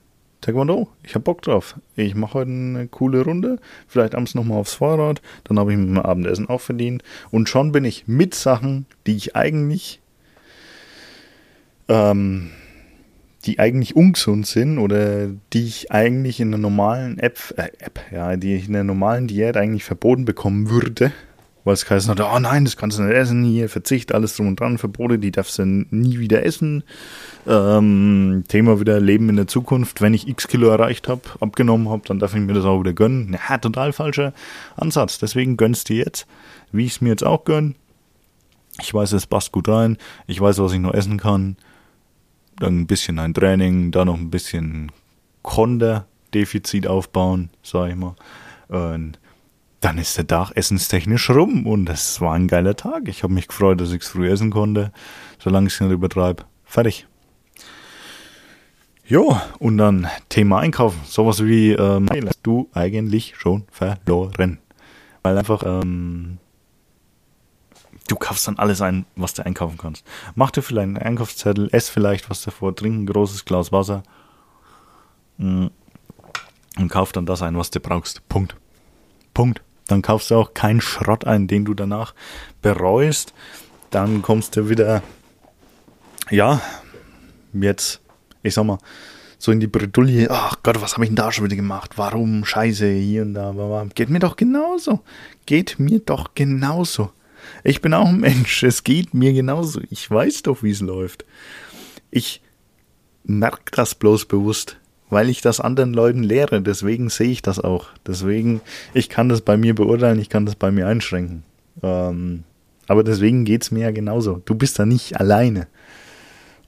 Taekwondo, 0.40 0.88
ich 1.02 1.14
habe 1.14 1.24
Bock 1.24 1.42
drauf. 1.42 1.76
Ich 1.96 2.14
mache 2.14 2.34
heute 2.34 2.50
eine 2.50 2.86
coole 2.86 3.22
Runde, 3.22 3.58
vielleicht 3.88 4.14
abends 4.14 4.34
nochmal 4.34 4.58
aufs 4.58 4.74
Fahrrad, 4.74 5.20
dann 5.44 5.58
habe 5.58 5.72
ich 5.72 5.78
mir 5.78 5.86
mein 5.86 6.04
Abendessen 6.04 6.48
auch 6.48 6.60
verdient. 6.60 7.02
Und 7.30 7.48
schon 7.48 7.72
bin 7.72 7.84
ich 7.84 8.06
mit 8.06 8.34
Sachen, 8.34 8.86
die 9.06 9.16
ich 9.16 9.34
eigentlich 9.34 10.00
ähm, 11.88 12.50
die 13.44 13.58
eigentlich 13.58 13.94
ungesund 13.94 14.46
sind 14.46 14.78
oder 14.78 15.28
die 15.52 15.64
ich 15.64 15.92
eigentlich 15.92 16.40
in 16.40 16.48
einer 16.48 16.58
normalen 16.58 17.18
App, 17.18 17.54
äh, 17.56 17.70
App, 17.78 18.00
ja, 18.10 18.36
die 18.36 18.54
ich 18.54 18.68
in 18.68 18.74
einer 18.74 18.84
normalen 18.84 19.28
Diät 19.28 19.56
eigentlich 19.56 19.84
verboten 19.84 20.24
bekommen 20.24 20.70
würde, 20.70 21.12
weil 21.64 21.74
es 21.74 21.88
heißt, 21.88 22.08
oh 22.08 22.38
nein, 22.40 22.64
das 22.64 22.76
kannst 22.76 22.98
du 22.98 23.02
nicht 23.02 23.14
essen, 23.14 23.44
hier 23.44 23.68
Verzicht, 23.68 24.12
alles 24.12 24.36
drum 24.36 24.48
und 24.48 24.58
dran, 24.58 24.78
Verbote, 24.78 25.18
die 25.18 25.30
darfst 25.30 25.58
du 25.58 25.64
nie 25.64 26.18
wieder 26.18 26.44
essen. 26.44 26.82
Ähm, 27.46 28.44
Thema 28.48 28.80
wieder 28.80 28.98
Leben 29.00 29.28
in 29.28 29.36
der 29.36 29.46
Zukunft, 29.46 30.00
wenn 30.00 30.14
ich 30.14 30.26
x 30.26 30.48
Kilo 30.48 30.68
erreicht 30.68 31.08
habe, 31.08 31.22
abgenommen 31.40 31.90
habe, 31.90 32.02
dann 32.06 32.18
darf 32.18 32.34
ich 32.34 32.40
mir 32.40 32.54
das 32.54 32.64
auch 32.64 32.80
wieder 32.80 32.92
gönnen. 32.92 33.36
Ja, 33.48 33.58
total 33.58 33.92
falscher 33.92 34.32
Ansatz, 34.76 35.18
deswegen 35.18 35.56
gönnst 35.56 35.90
du 35.90 35.94
jetzt, 35.94 36.26
wie 36.72 36.86
ich 36.86 36.92
es 36.92 37.00
mir 37.00 37.10
jetzt 37.10 37.24
auch 37.24 37.44
gönn. 37.44 37.76
Ich 38.80 38.92
weiß, 38.92 39.12
es 39.12 39.26
passt 39.26 39.52
gut 39.52 39.68
rein, 39.68 39.96
ich 40.26 40.40
weiß, 40.40 40.58
was 40.58 40.72
ich 40.72 40.80
noch 40.80 40.94
essen 40.94 41.18
kann 41.18 41.56
dann 42.60 42.80
ein 42.80 42.86
bisschen 42.86 43.18
ein 43.18 43.34
Training, 43.34 43.90
dann 43.90 44.06
noch 44.06 44.18
ein 44.18 44.30
bisschen 44.30 44.92
Konter-Defizit 45.42 46.86
aufbauen, 46.86 47.50
sag 47.62 47.90
ich 47.90 47.96
mal. 47.96 48.14
Und 48.68 49.18
dann 49.80 49.98
ist 49.98 50.18
der 50.18 50.26
Tag 50.26 50.50
essenstechnisch 50.54 51.30
rum 51.30 51.66
und 51.66 51.88
es 51.88 52.20
war 52.20 52.34
ein 52.34 52.48
geiler 52.48 52.74
Tag. 52.74 53.08
Ich 53.08 53.22
habe 53.22 53.32
mich 53.32 53.48
gefreut, 53.48 53.80
dass 53.80 53.92
ich 53.92 54.02
es 54.02 54.08
früh 54.08 54.28
essen 54.28 54.50
konnte, 54.50 54.92
solange 55.38 55.68
ich 55.68 55.74
es 55.74 55.80
nicht 55.80 55.92
übertreibe. 55.92 56.44
Fertig. 56.64 57.06
Jo, 59.06 59.40
und 59.58 59.78
dann 59.78 60.06
Thema 60.28 60.58
Einkaufen. 60.58 61.00
Sowas 61.04 61.42
wie, 61.44 61.72
ähm, 61.72 62.08
du 62.42 62.68
eigentlich 62.74 63.34
schon 63.38 63.64
verloren. 63.70 64.58
Weil 65.22 65.38
einfach, 65.38 65.62
ähm, 65.64 66.38
du 68.08 68.16
kaufst 68.16 68.48
dann 68.48 68.58
alles 68.58 68.82
ein, 68.82 69.06
was 69.14 69.34
du 69.34 69.46
einkaufen 69.46 69.78
kannst. 69.78 70.04
Mach 70.34 70.50
dir 70.50 70.62
vielleicht 70.62 70.88
einen 70.88 70.98
Einkaufszettel, 70.98 71.68
ess 71.72 71.88
vielleicht 71.88 72.28
was 72.28 72.42
davor, 72.42 72.74
trink 72.74 73.02
ein 73.02 73.06
großes 73.06 73.44
Glas 73.44 73.70
Wasser 73.70 74.02
mm, 75.36 75.66
und 76.78 76.88
kauf 76.88 77.12
dann 77.12 77.26
das 77.26 77.42
ein, 77.42 77.56
was 77.56 77.70
du 77.70 77.80
brauchst. 77.80 78.26
Punkt. 78.28 78.56
Punkt. 79.34 79.62
Dann 79.86 80.02
kaufst 80.02 80.30
du 80.30 80.34
auch 80.34 80.52
keinen 80.52 80.80
Schrott 80.80 81.24
ein, 81.24 81.46
den 81.46 81.64
du 81.64 81.74
danach 81.74 82.14
bereust. 82.60 83.32
Dann 83.90 84.20
kommst 84.20 84.56
du 84.56 84.68
wieder, 84.68 85.02
ja, 86.30 86.60
jetzt, 87.54 88.00
ich 88.42 88.52
sag 88.52 88.64
mal, 88.64 88.78
so 89.38 89.52
in 89.52 89.60
die 89.60 89.66
Bredouille, 89.66 90.28
ach 90.30 90.56
Gott, 90.62 90.82
was 90.82 90.94
habe 90.94 91.04
ich 91.04 91.10
denn 91.10 91.16
da 91.16 91.30
schon 91.30 91.44
wieder 91.44 91.56
gemacht? 91.56 91.92
Warum? 91.96 92.44
Scheiße, 92.44 92.90
hier 92.90 93.22
und 93.22 93.34
da. 93.34 93.54
Geht 93.94 94.10
mir 94.10 94.18
doch 94.18 94.36
genauso. 94.36 95.00
Geht 95.46 95.78
mir 95.78 96.00
doch 96.00 96.34
genauso. 96.34 97.12
Ich 97.64 97.80
bin 97.80 97.94
auch 97.94 98.08
ein 98.08 98.20
Mensch, 98.20 98.62
es 98.62 98.84
geht 98.84 99.14
mir 99.14 99.32
genauso. 99.32 99.80
Ich 99.90 100.10
weiß 100.10 100.42
doch, 100.42 100.62
wie 100.62 100.70
es 100.70 100.80
läuft. 100.80 101.24
Ich 102.10 102.42
merke 103.24 103.72
das 103.72 103.94
bloß 103.94 104.26
bewusst 104.26 104.78
weil 105.10 105.28
ich 105.28 105.40
das 105.40 105.60
anderen 105.60 105.94
Leuten 105.94 106.22
lehre. 106.22 106.60
Deswegen 106.60 107.08
sehe 107.08 107.30
ich 107.30 107.42
das 107.42 107.58
auch. 107.58 107.88
Deswegen, 108.06 108.60
ich 108.94 109.08
kann 109.08 109.28
das 109.28 109.40
bei 109.40 109.56
mir 109.56 109.74
beurteilen, 109.74 110.18
ich 110.18 110.28
kann 110.28 110.46
das 110.46 110.54
bei 110.54 110.70
mir 110.70 110.86
einschränken. 110.86 111.44
Ähm, 111.82 112.44
aber 112.86 113.04
deswegen 113.04 113.44
geht 113.44 113.62
es 113.62 113.70
mir 113.70 113.84
ja 113.84 113.90
genauso. 113.90 114.42
Du 114.44 114.54
bist 114.54 114.78
da 114.78 114.86
nicht 114.86 115.18
alleine. 115.18 115.66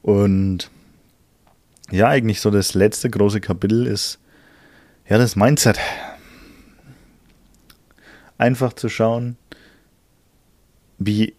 Und 0.03 0.71
ja, 1.91 2.09
eigentlich 2.09 2.41
so 2.41 2.51
das 2.51 2.75
letzte 2.75 3.11
große 3.11 3.41
Kapitel 3.41 3.87
ist 3.87 4.19
ja 5.09 5.19
das 5.19 5.37
Mindset. 5.37 5.79
Einfach 8.39 8.73
zu 8.73 8.89
schauen, 8.89 9.37
wie 11.01 11.35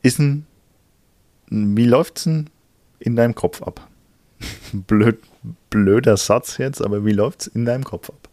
ist 0.00 0.18
denn, 0.18 0.46
wie 1.50 1.84
läuft's 1.84 2.24
denn 2.24 2.48
in 2.98 3.16
deinem 3.16 3.34
Kopf 3.34 3.62
ab? 3.62 3.86
Blöd, 4.72 5.18
blöder 5.68 6.16
Satz 6.16 6.56
jetzt, 6.56 6.80
aber 6.80 7.04
wie 7.04 7.12
läuft 7.12 7.42
es 7.42 7.46
in 7.48 7.66
deinem 7.66 7.84
Kopf 7.84 8.08
ab? 8.08 8.28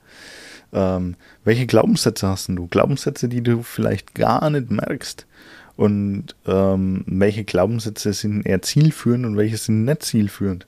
Ähm, 0.71 1.15
welche 1.43 1.65
Glaubenssätze 1.65 2.27
hast 2.27 2.47
du? 2.49 2.67
Glaubenssätze, 2.67 3.27
die 3.27 3.41
du 3.41 3.63
vielleicht 3.63 4.13
gar 4.15 4.49
nicht 4.49 4.69
merkst. 4.69 5.25
Und 5.75 6.35
ähm, 6.45 7.03
welche 7.07 7.43
Glaubenssätze 7.43 8.13
sind 8.13 8.45
eher 8.45 8.61
zielführend 8.61 9.25
und 9.25 9.37
welche 9.37 9.57
sind 9.57 9.85
nicht 9.85 10.03
zielführend? 10.03 10.67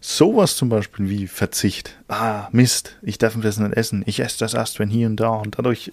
Sowas 0.00 0.56
zum 0.56 0.68
Beispiel 0.68 1.08
wie 1.08 1.26
Verzicht. 1.26 1.96
Ah, 2.08 2.48
Mist, 2.52 2.96
ich 3.02 3.18
darf 3.18 3.36
das 3.40 3.58
nicht 3.58 3.76
essen. 3.76 4.02
Ich 4.06 4.20
esse 4.20 4.38
das 4.40 4.54
erst, 4.54 4.78
wenn 4.78 4.88
hier 4.88 5.06
und 5.06 5.16
da. 5.16 5.30
Und 5.30 5.58
dadurch 5.58 5.92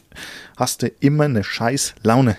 hast 0.58 0.82
du 0.82 0.88
immer 1.00 1.26
eine 1.26 1.44
scheiß 1.44 1.96
Laune. 2.04 2.36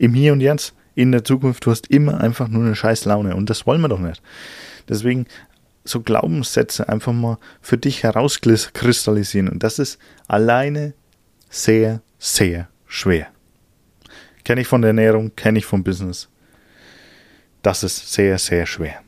Im 0.00 0.14
Hier 0.14 0.32
und 0.32 0.40
Jetzt, 0.40 0.74
in 0.94 1.12
der 1.12 1.24
Zukunft, 1.24 1.66
du 1.66 1.70
hast 1.70 1.88
immer 1.88 2.20
einfach 2.20 2.48
nur 2.48 2.64
eine 2.64 2.74
scheiß 2.74 3.04
Laune. 3.04 3.36
Und 3.36 3.50
das 3.50 3.66
wollen 3.66 3.82
wir 3.82 3.88
doch 3.88 4.00
nicht. 4.00 4.22
Deswegen 4.88 5.26
so 5.84 6.00
Glaubenssätze 6.00 6.88
einfach 6.88 7.12
mal 7.12 7.36
für 7.60 7.76
dich 7.76 8.02
herauskristallisieren. 8.02 9.48
Und 9.50 9.62
das 9.62 9.78
ist 9.78 9.98
alleine 10.26 10.94
sehr, 11.50 12.00
sehr 12.18 12.68
schwer. 12.86 13.26
Kenne 14.44 14.62
ich 14.62 14.66
von 14.66 14.80
der 14.80 14.88
Ernährung, 14.88 15.36
kenne 15.36 15.58
ich 15.58 15.66
vom 15.66 15.84
Business. 15.84 16.30
Das 17.60 17.82
ist 17.82 18.10
sehr, 18.10 18.38
sehr 18.38 18.64
schwer. 18.64 19.02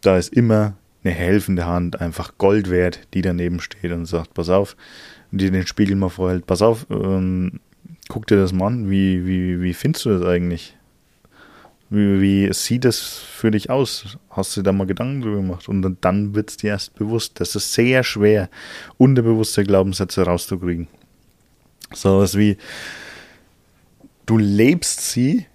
Da 0.00 0.16
ist 0.16 0.32
immer 0.32 0.76
eine 1.04 1.12
helfende 1.12 1.66
Hand, 1.66 2.00
einfach 2.00 2.38
Gold 2.38 2.70
wert, 2.70 3.00
die 3.12 3.20
daneben 3.20 3.60
steht 3.60 3.92
und 3.92 4.06
sagt, 4.06 4.32
pass 4.32 4.48
auf, 4.48 4.76
und 5.30 5.42
die 5.42 5.50
den 5.50 5.66
Spiegel 5.66 5.96
mal 5.96 6.08
vorhält, 6.08 6.46
pass 6.46 6.62
auf, 6.62 6.86
ähm, 6.90 7.60
guck 8.12 8.26
dir 8.26 8.36
das 8.36 8.52
mal 8.52 8.66
an, 8.66 8.90
wie, 8.90 9.26
wie, 9.26 9.62
wie 9.62 9.72
findest 9.72 10.04
du 10.04 10.10
das 10.10 10.22
eigentlich? 10.22 10.76
Wie, 11.88 12.20
wie 12.20 12.52
sieht 12.52 12.84
es 12.84 13.00
für 13.00 13.50
dich 13.50 13.70
aus? 13.70 14.18
Hast 14.28 14.54
du 14.54 14.60
da 14.60 14.70
mal 14.70 14.86
Gedanken 14.86 15.22
drüber 15.22 15.38
gemacht? 15.38 15.66
Und 15.66 15.96
dann 16.02 16.34
wird 16.34 16.50
es 16.50 16.58
dir 16.58 16.68
erst 16.68 16.94
bewusst. 16.94 17.40
Das 17.40 17.56
ist 17.56 17.72
sehr 17.72 18.04
schwer, 18.04 18.50
unterbewusste 18.98 19.64
Glaubenssätze 19.64 20.24
rauszukriegen. 20.24 20.88
So 21.94 22.18
was 22.18 22.36
wie, 22.36 22.58
du 24.26 24.36
lebst 24.36 25.10
sie, 25.10 25.46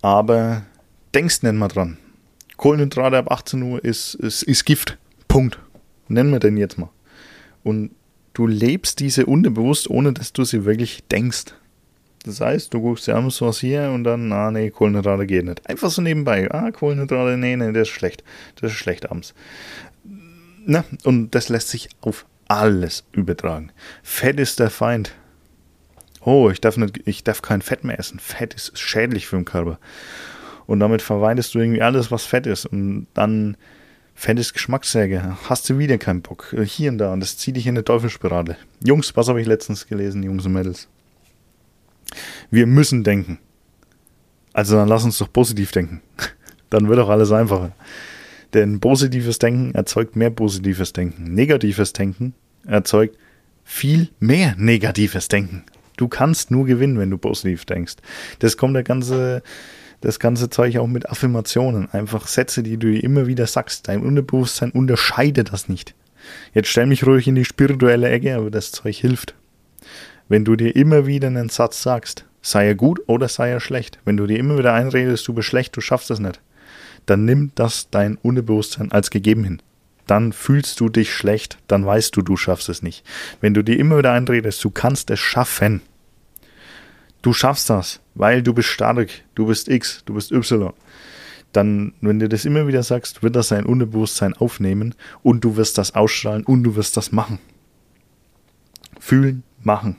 aber 0.00 0.62
denkst 1.14 1.42
nicht 1.42 1.52
mal 1.52 1.68
dran. 1.68 1.98
Kohlenhydrate 2.56 3.18
ab 3.18 3.30
18 3.30 3.62
Uhr 3.62 3.84
ist, 3.84 4.14
ist, 4.14 4.44
ist 4.44 4.64
Gift. 4.64 4.96
Punkt. 5.28 5.58
Nennen 6.08 6.32
wir 6.32 6.40
den 6.40 6.56
jetzt 6.56 6.78
mal. 6.78 6.88
Und 7.64 7.90
du 8.32 8.46
lebst 8.46 8.98
diese 9.00 9.26
unterbewusst, 9.26 9.90
ohne 9.90 10.14
dass 10.14 10.32
du 10.32 10.44
sie 10.44 10.64
wirklich 10.64 11.04
denkst. 11.10 11.52
Das 12.24 12.40
heißt, 12.40 12.74
du 12.74 12.80
guckst 12.80 13.06
dir 13.06 13.16
an, 13.16 13.26
was 13.26 13.60
hier 13.60 13.90
und 13.90 14.04
dann, 14.04 14.32
ah 14.32 14.50
nee, 14.50 14.70
Kohlenhydrate 14.70 15.26
geht 15.26 15.44
nicht. 15.44 15.68
Einfach 15.68 15.90
so 15.90 16.02
nebenbei. 16.02 16.50
Ah, 16.50 16.70
Kohlenhydrate, 16.70 17.36
nee, 17.36 17.56
nee, 17.56 17.72
das 17.72 17.88
ist 17.88 17.94
schlecht. 17.94 18.24
Das 18.60 18.72
ist 18.72 18.78
schlecht 18.78 19.10
abends. 19.10 19.34
Na, 20.66 20.84
und 21.04 21.34
das 21.34 21.48
lässt 21.48 21.68
sich 21.68 21.88
auf 22.00 22.26
alles 22.48 23.04
übertragen. 23.12 23.72
Fett 24.02 24.40
ist 24.40 24.58
der 24.58 24.70
Feind. 24.70 25.14
Oh, 26.20 26.50
ich 26.50 26.60
darf, 26.60 26.76
nicht, 26.76 27.00
ich 27.06 27.24
darf 27.24 27.42
kein 27.42 27.62
Fett 27.62 27.84
mehr 27.84 27.98
essen. 27.98 28.18
Fett 28.18 28.54
ist 28.54 28.78
schädlich 28.78 29.26
für 29.26 29.36
den 29.36 29.44
Körper. 29.44 29.78
Und 30.66 30.80
damit 30.80 31.00
verweidest 31.00 31.54
du 31.54 31.60
irgendwie 31.60 31.80
alles, 31.80 32.10
was 32.10 32.24
Fett 32.24 32.46
ist. 32.46 32.66
Und 32.66 33.06
dann 33.14 33.56
Fett 34.14 34.38
ist 34.38 34.52
Geschmackssäge. 34.52 35.36
Hast 35.48 35.70
du 35.70 35.78
wieder 35.78 35.96
keinen 35.96 36.22
Bock. 36.22 36.54
Hier 36.64 36.90
und 36.90 36.98
da. 36.98 37.12
Und 37.12 37.20
das 37.20 37.38
zieht 37.38 37.56
dich 37.56 37.66
in 37.66 37.76
eine 37.76 37.84
Teufelsspirale. 37.84 38.56
Jungs, 38.84 39.16
was 39.16 39.28
habe 39.28 39.40
ich 39.40 39.46
letztens 39.46 39.86
gelesen, 39.86 40.22
Jungs 40.22 40.44
und 40.44 40.52
Mädels? 40.52 40.88
Wir 42.50 42.66
müssen 42.66 43.04
denken. 43.04 43.38
Also 44.52 44.76
dann 44.76 44.88
lass 44.88 45.04
uns 45.04 45.18
doch 45.18 45.32
positiv 45.32 45.72
denken. 45.72 46.02
Dann 46.70 46.88
wird 46.88 46.98
auch 46.98 47.08
alles 47.08 47.32
einfacher. 47.32 47.72
Denn 48.52 48.78
positives 48.80 49.38
Denken 49.38 49.74
erzeugt 49.74 50.16
mehr 50.16 50.28
positives 50.28 50.92
Denken. 50.92 51.32
Negatives 51.32 51.94
Denken 51.94 52.34
erzeugt 52.66 53.16
viel 53.64 54.08
mehr 54.18 54.54
negatives 54.58 55.28
Denken. 55.28 55.64
Du 55.96 56.08
kannst 56.08 56.50
nur 56.50 56.64
gewinnen, 56.64 56.98
wenn 56.98 57.10
du 57.10 57.18
positiv 57.18 57.64
denkst. 57.64 57.96
Das 58.38 58.56
kommt 58.56 58.74
der 58.74 58.82
ganze, 58.82 59.42
das 60.00 60.18
ganze 60.18 60.48
Zeug 60.48 60.78
auch 60.78 60.86
mit 60.86 61.10
Affirmationen. 61.10 61.90
Einfach 61.90 62.26
Sätze, 62.26 62.62
die 62.62 62.78
du 62.78 62.98
immer 62.98 63.26
wieder 63.26 63.46
sagst. 63.46 63.88
Dein 63.88 64.02
Unterbewusstsein 64.02 64.70
unterscheidet 64.70 65.52
das 65.52 65.68
nicht. 65.68 65.94
Jetzt 66.54 66.68
stell 66.68 66.86
mich 66.86 67.06
ruhig 67.06 67.28
in 67.28 67.34
die 67.34 67.44
spirituelle 67.44 68.08
Ecke, 68.08 68.36
aber 68.36 68.50
das 68.50 68.72
Zeug 68.72 68.96
hilft. 68.96 69.34
Wenn 70.28 70.44
du 70.44 70.56
dir 70.56 70.76
immer 70.76 71.06
wieder 71.06 71.28
einen 71.28 71.48
Satz 71.48 71.82
sagst, 71.82 72.26
sei 72.42 72.66
er 72.66 72.74
gut 72.74 73.00
oder 73.06 73.28
sei 73.28 73.50
er 73.50 73.60
schlecht, 73.60 73.98
wenn 74.04 74.16
du 74.16 74.26
dir 74.26 74.38
immer 74.38 74.58
wieder 74.58 74.74
einredest, 74.74 75.26
du 75.26 75.32
bist 75.32 75.48
schlecht, 75.48 75.76
du 75.76 75.80
schaffst 75.80 76.10
es 76.10 76.18
nicht, 76.18 76.40
dann 77.06 77.24
nimm 77.24 77.52
das 77.54 77.88
dein 77.90 78.16
Unbewusstsein 78.16 78.92
als 78.92 79.10
gegeben 79.10 79.44
hin. 79.44 79.62
Dann 80.06 80.32
fühlst 80.32 80.80
du 80.80 80.88
dich 80.88 81.12
schlecht, 81.12 81.58
dann 81.66 81.84
weißt 81.84 82.16
du, 82.16 82.22
du 82.22 82.36
schaffst 82.36 82.68
es 82.68 82.82
nicht. 82.82 83.04
Wenn 83.40 83.54
du 83.54 83.62
dir 83.62 83.78
immer 83.78 83.98
wieder 83.98 84.12
einredest, 84.12 84.62
du 84.64 84.70
kannst 84.70 85.10
es 85.10 85.18
schaffen, 85.18 85.82
du 87.22 87.32
schaffst 87.32 87.70
das, 87.70 88.00
weil 88.14 88.42
du 88.42 88.52
bist 88.54 88.68
stark, 88.68 89.10
du 89.34 89.46
bist 89.46 89.68
X, 89.68 90.02
du 90.06 90.14
bist 90.14 90.32
Y, 90.32 90.72
dann, 91.52 91.94
wenn 92.00 92.18
du 92.18 92.28
das 92.28 92.44
immer 92.44 92.66
wieder 92.66 92.82
sagst, 92.82 93.22
wird 93.22 93.34
das 93.34 93.48
dein 93.48 93.64
Unbewusstsein 93.64 94.34
aufnehmen 94.34 94.94
und 95.22 95.44
du 95.44 95.56
wirst 95.56 95.78
das 95.78 95.94
ausstrahlen 95.94 96.44
und 96.44 96.62
du 96.62 96.76
wirst 96.76 96.96
das 96.96 97.12
machen. 97.12 97.38
Fühlen, 99.00 99.42
machen. 99.62 99.96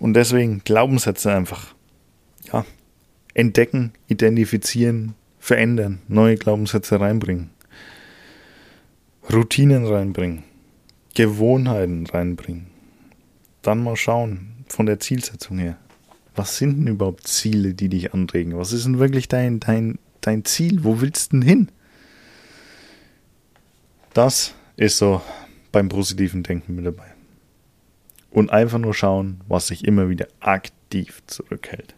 Und 0.00 0.14
deswegen 0.14 0.62
Glaubenssätze 0.64 1.30
einfach. 1.30 1.74
Ja, 2.50 2.64
entdecken, 3.34 3.92
identifizieren, 4.08 5.14
verändern, 5.38 6.00
neue 6.08 6.36
Glaubenssätze 6.36 6.98
reinbringen. 6.98 7.50
Routinen 9.30 9.86
reinbringen. 9.86 10.42
Gewohnheiten 11.14 12.06
reinbringen. 12.06 12.68
Dann 13.62 13.84
mal 13.84 13.96
schauen 13.96 14.64
von 14.68 14.86
der 14.86 15.00
Zielsetzung 15.00 15.58
her. 15.58 15.76
Was 16.34 16.56
sind 16.56 16.78
denn 16.78 16.86
überhaupt 16.86 17.28
Ziele, 17.28 17.74
die 17.74 17.90
dich 17.90 18.14
anregen? 18.14 18.56
Was 18.56 18.72
ist 18.72 18.86
denn 18.86 18.98
wirklich 18.98 19.28
dein, 19.28 19.60
dein, 19.60 19.98
dein 20.22 20.46
Ziel? 20.46 20.82
Wo 20.82 21.02
willst 21.02 21.32
du 21.32 21.40
denn 21.40 21.46
hin? 21.46 21.68
Das 24.14 24.54
ist 24.76 24.96
so 24.96 25.20
beim 25.72 25.90
positiven 25.90 26.42
Denken 26.42 26.74
mit 26.74 26.86
dabei 26.86 27.19
und 28.30 28.50
einfach 28.50 28.78
nur 28.78 28.94
schauen, 28.94 29.40
was 29.48 29.66
sich 29.66 29.84
immer 29.84 30.08
wieder 30.08 30.28
aktiv 30.40 31.22
zurückhält. 31.26 31.94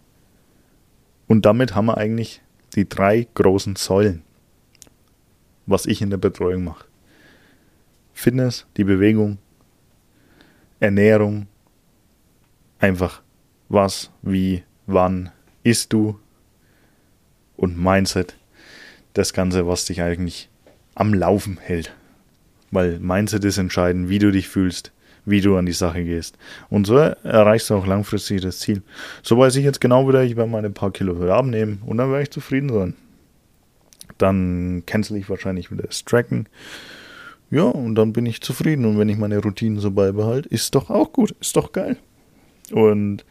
Und 1.26 1.46
damit 1.46 1.74
haben 1.74 1.86
wir 1.86 1.98
eigentlich 1.98 2.42
die 2.74 2.88
drei 2.88 3.26
großen 3.34 3.76
Säulen, 3.76 4.22
was 5.66 5.86
ich 5.86 6.02
in 6.02 6.10
der 6.10 6.16
Betreuung 6.16 6.64
mache. 6.64 6.86
Fitness, 8.12 8.66
die 8.76 8.84
Bewegung, 8.84 9.38
Ernährung, 10.80 11.46
einfach 12.78 13.22
was, 13.68 14.10
wie, 14.22 14.64
wann 14.86 15.30
isst 15.62 15.92
du 15.92 16.18
und 17.56 17.78
Mindset, 17.78 18.36
das 19.14 19.32
Ganze, 19.32 19.66
was 19.66 19.84
dich 19.84 20.02
eigentlich 20.02 20.50
am 20.94 21.14
Laufen 21.14 21.58
hält. 21.58 21.94
Weil 22.70 22.98
Mindset 22.98 23.44
ist 23.44 23.58
entscheidend, 23.58 24.08
wie 24.08 24.18
du 24.18 24.30
dich 24.30 24.48
fühlst, 24.48 24.92
wie 25.24 25.40
du 25.40 25.56
an 25.56 25.66
die 25.66 25.72
Sache 25.72 26.04
gehst. 26.04 26.36
Und 26.68 26.86
so 26.86 26.96
erreichst 26.96 27.70
du 27.70 27.74
auch 27.74 27.86
langfristig 27.86 28.40
das 28.40 28.58
Ziel. 28.58 28.82
So 29.22 29.38
weiß 29.38 29.56
ich 29.56 29.64
jetzt 29.64 29.80
genau 29.80 30.08
wieder, 30.08 30.22
ich 30.22 30.36
werde 30.36 30.50
meine 30.50 30.70
paar 30.70 30.90
Kilo 30.90 31.20
wieder 31.20 31.34
abnehmen 31.34 31.82
und 31.86 31.98
dann 31.98 32.10
werde 32.10 32.24
ich 32.24 32.30
zufrieden 32.30 32.70
sein. 32.70 32.94
Dann 34.18 34.82
cancel 34.86 35.16
ich 35.16 35.28
wahrscheinlich 35.30 35.70
wieder 35.70 35.84
das 35.84 36.04
Tracken. 36.04 36.48
Ja, 37.50 37.64
und 37.64 37.96
dann 37.96 38.12
bin 38.12 38.24
ich 38.26 38.40
zufrieden. 38.40 38.84
Und 38.84 38.98
wenn 38.98 39.08
ich 39.08 39.18
meine 39.18 39.38
Routinen 39.38 39.78
so 39.78 39.90
beibehalte, 39.90 40.48
ist 40.48 40.74
doch 40.74 40.90
auch 40.90 41.12
gut, 41.12 41.34
ist 41.40 41.56
doch 41.56 41.72
geil. 41.72 41.96
Und 42.70 43.24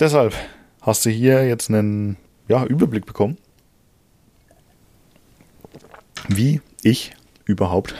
deshalb 0.00 0.34
hast 0.80 1.04
du 1.04 1.10
hier 1.10 1.46
jetzt 1.46 1.68
einen 1.68 2.16
ja, 2.48 2.64
Überblick 2.64 3.06
bekommen, 3.06 3.36
wie 6.28 6.60
ich 6.82 7.12
überhaupt 7.44 7.94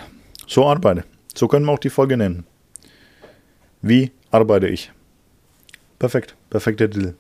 so 0.47 0.67
arbeite. 0.67 1.05
So 1.35 1.49
können 1.49 1.67
wir 1.67 1.73
auch 1.73 1.79
die 1.79 1.91
Folge 1.91 2.17
nennen. 2.17 2.47
Wie 3.83 4.13
arbeite 4.31 4.69
ich? 4.69 4.93
Perfekt, 5.99 6.37
perfekter 6.51 6.89
Deal. 6.89 7.15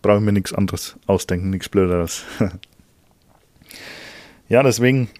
Brauche 0.00 0.18
ich 0.18 0.22
mir 0.22 0.32
nichts 0.32 0.52
anderes 0.52 0.96
ausdenken, 1.06 1.50
nichts 1.50 1.68
Blöderes. 1.68 2.24
ja, 4.48 4.62
deswegen, 4.62 5.10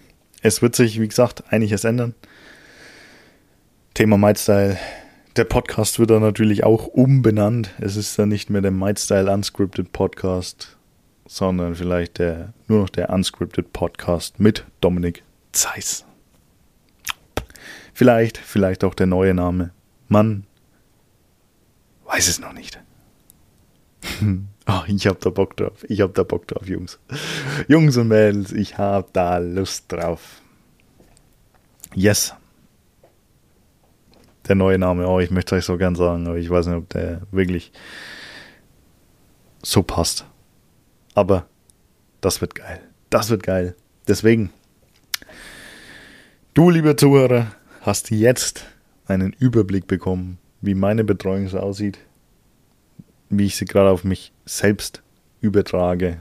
es 0.41 0.63
wird 0.63 0.77
sich, 0.77 1.01
wie 1.01 1.09
gesagt, 1.09 1.53
einiges 1.53 1.85
ändern. 1.85 2.15
Thema 3.95 4.17
Mightstyle. 4.17 4.79
Der 5.37 5.45
Podcast 5.45 5.99
wird 5.99 6.11
dann 6.11 6.23
natürlich 6.23 6.65
auch 6.65 6.87
umbenannt. 6.87 7.75
Es 7.81 7.97
ist 7.97 8.19
dann 8.19 8.29
nicht 8.29 8.51
mehr 8.51 8.61
der 8.61 8.71
Mightstyle 8.71 9.33
Unscripted 9.33 9.93
Podcast, 9.93 10.77
sondern 11.27 11.75
vielleicht 11.75 12.19
der, 12.19 12.53
nur 12.67 12.81
noch 12.81 12.89
der 12.89 13.11
Unscripted 13.11 13.73
Podcast 13.73 14.41
mit 14.41 14.65
Dominik 14.81 15.23
Zeiss. 15.53 16.08
Vielleicht, 17.99 18.39
vielleicht 18.39 18.85
auch 18.85 18.95
der 18.95 19.09
neue 19.09 19.35
Name. 19.35 19.73
Man 20.07 20.45
weiß 22.05 22.29
es 22.29 22.39
noch 22.39 22.53
nicht. 22.53 22.81
oh, 24.69 24.83
ich 24.87 25.09
hab 25.09 25.19
da 25.19 25.31
Bock 25.31 25.57
drauf. 25.57 25.85
Ich 25.89 26.01
hab 26.01 26.15
da 26.15 26.23
Bock 26.23 26.47
drauf, 26.47 26.69
Jungs. 26.69 27.01
Jungs 27.67 27.97
und 27.97 28.07
Mädels, 28.07 28.53
ich 28.53 28.79
hab 28.79 29.13
da 29.15 29.39
Lust 29.39 29.87
drauf. 29.91 30.41
Yes. 31.93 32.37
Der 34.47 34.55
neue 34.55 34.79
Name, 34.79 35.09
oh, 35.09 35.19
ich 35.19 35.33
möchte 35.33 35.57
euch 35.57 35.65
so 35.65 35.77
gern 35.77 35.97
sagen, 35.97 36.29
aber 36.29 36.37
ich 36.37 36.49
weiß 36.49 36.67
nicht, 36.67 36.77
ob 36.77 36.89
der 36.91 37.23
wirklich 37.33 37.73
so 39.65 39.83
passt. 39.83 40.25
Aber 41.15 41.49
das 42.21 42.41
wird 42.41 42.55
geil. 42.55 42.81
Das 43.11 43.29
wird 43.29 43.43
geil. 43.43 43.75
Deswegen, 44.07 44.53
du, 46.55 46.71
lieber 46.71 46.97
Zuhörer, 46.97 47.49
hast 47.89 48.11
jetzt 48.11 48.67
einen 49.07 49.33
Überblick 49.39 49.87
bekommen, 49.87 50.37
wie 50.61 50.75
meine 50.75 51.05
Betreuung 51.05 51.49
so 51.49 51.59
aussieht, 51.59 51.99
wie 53.31 53.47
ich 53.47 53.57
sie 53.57 53.65
gerade 53.65 53.89
auf 53.89 54.05
mich 54.05 54.33
selbst 54.45 55.03
übertrage. 55.41 56.19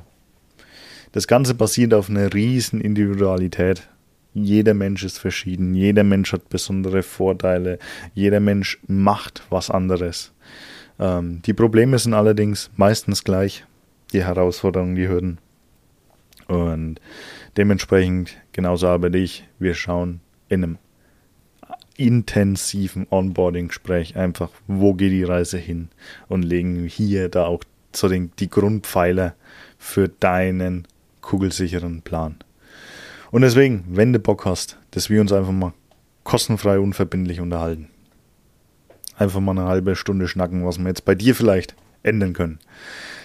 Das 1.12 1.28
Ganze 1.28 1.56
basiert 1.56 1.94
auf 1.94 2.10
einer 2.10 2.34
riesen 2.34 2.80
Individualität. 2.80 3.90
Jeder 4.34 4.74
Mensch 4.74 5.04
ist 5.04 5.20
verschieden, 5.20 5.74
jeder 5.74 6.06
Mensch 6.06 6.32
hat 6.32 6.48
besondere 6.48 7.04
Vorteile, 7.04 7.80
jeder 8.14 8.40
Mensch 8.40 8.80
macht 8.88 9.44
was 9.50 9.70
anderes. 9.70 10.32
Ähm, 11.00 11.42
die 11.42 11.54
Probleme 11.54 12.00
sind 12.00 12.14
allerdings 12.14 12.72
meistens 12.78 13.26
gleich, 13.26 13.66
die 14.14 14.24
Herausforderungen, 14.24 14.96
die 14.96 15.10
Hürden. 15.10 15.40
Und 16.48 17.02
dementsprechend, 17.58 18.38
genauso 18.54 18.88
arbeite 18.88 19.18
ich, 19.18 19.46
wir 19.60 19.74
schauen 19.74 20.22
in 20.48 20.64
einem 20.64 20.78
intensiven 21.98 23.08
Onboarding-Gespräch 23.10 24.16
einfach, 24.16 24.52
wo 24.68 24.94
geht 24.94 25.12
die 25.12 25.24
Reise 25.24 25.58
hin 25.58 25.90
und 26.28 26.44
legen 26.44 26.86
hier 26.86 27.30
da 27.30 27.46
auch 27.46 27.64
so 27.94 28.08
den, 28.08 28.32
die 28.40 28.50
Grundpfeiler 28.50 29.36
für 29.78 30.08
deinen 30.08 30.88
kugelsicheren 31.22 32.04
Plan. 32.04 32.36
Und 33.32 33.42
deswegen, 33.42 33.84
wenn 33.90 34.14
du 34.14 34.20
Bock 34.20 34.46
hast, 34.46 34.78
dass 34.92 35.10
wir 35.10 35.20
uns 35.20 35.34
einfach 35.34 35.52
mal 35.52 35.74
kostenfrei, 36.24 36.80
unverbindlich 36.80 37.42
unterhalten. 37.42 37.90
Einfach 39.18 39.40
mal 39.40 39.58
eine 39.58 39.68
halbe 39.68 39.96
Stunde 39.96 40.28
schnacken, 40.28 40.64
was 40.66 40.78
wir 40.78 40.88
jetzt 40.88 41.06
bei 41.06 41.16
dir 41.16 41.34
vielleicht 41.36 41.76
ändern 42.04 42.34
können. 42.34 42.60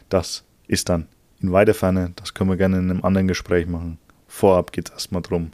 das 0.10 0.46
ist 0.68 0.90
dann 0.90 1.08
in 1.42 1.52
weiter 1.52 1.74
Ferne, 1.74 2.12
das 2.16 2.34
können 2.34 2.50
wir 2.50 2.58
gerne 2.58 2.78
in 2.78 2.90
einem 2.90 3.04
anderen 3.04 3.28
Gespräch 3.28 3.68
machen. 3.68 3.98
Vorab 4.28 4.72
geht 4.72 4.90
es 4.90 4.94
erstmal 4.94 5.22
darum, 5.22 5.52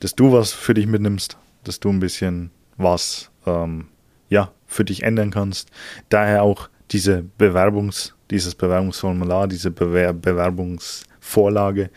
dass 0.00 0.14
du 0.14 0.32
was 0.32 0.52
für 0.52 0.74
dich 0.74 0.86
mitnimmst, 0.86 1.38
dass 1.64 1.80
du 1.80 1.88
ein 1.88 2.00
bisschen 2.00 2.50
was 2.76 3.30
ähm, 3.46 3.86
ja, 4.28 4.52
für 4.66 4.84
dich 4.84 5.02
ändern 5.02 5.30
kannst. 5.30 5.70
Daher 6.08 6.42
auch 6.42 6.68
diese 6.90 7.22
Bewerbungs, 7.38 8.14
dieses 8.30 8.54
Bewerbungsformular, 8.54 9.48
diese 9.48 9.70
Bewer 9.70 10.12
Bewerbungsvorlage, 10.12 11.90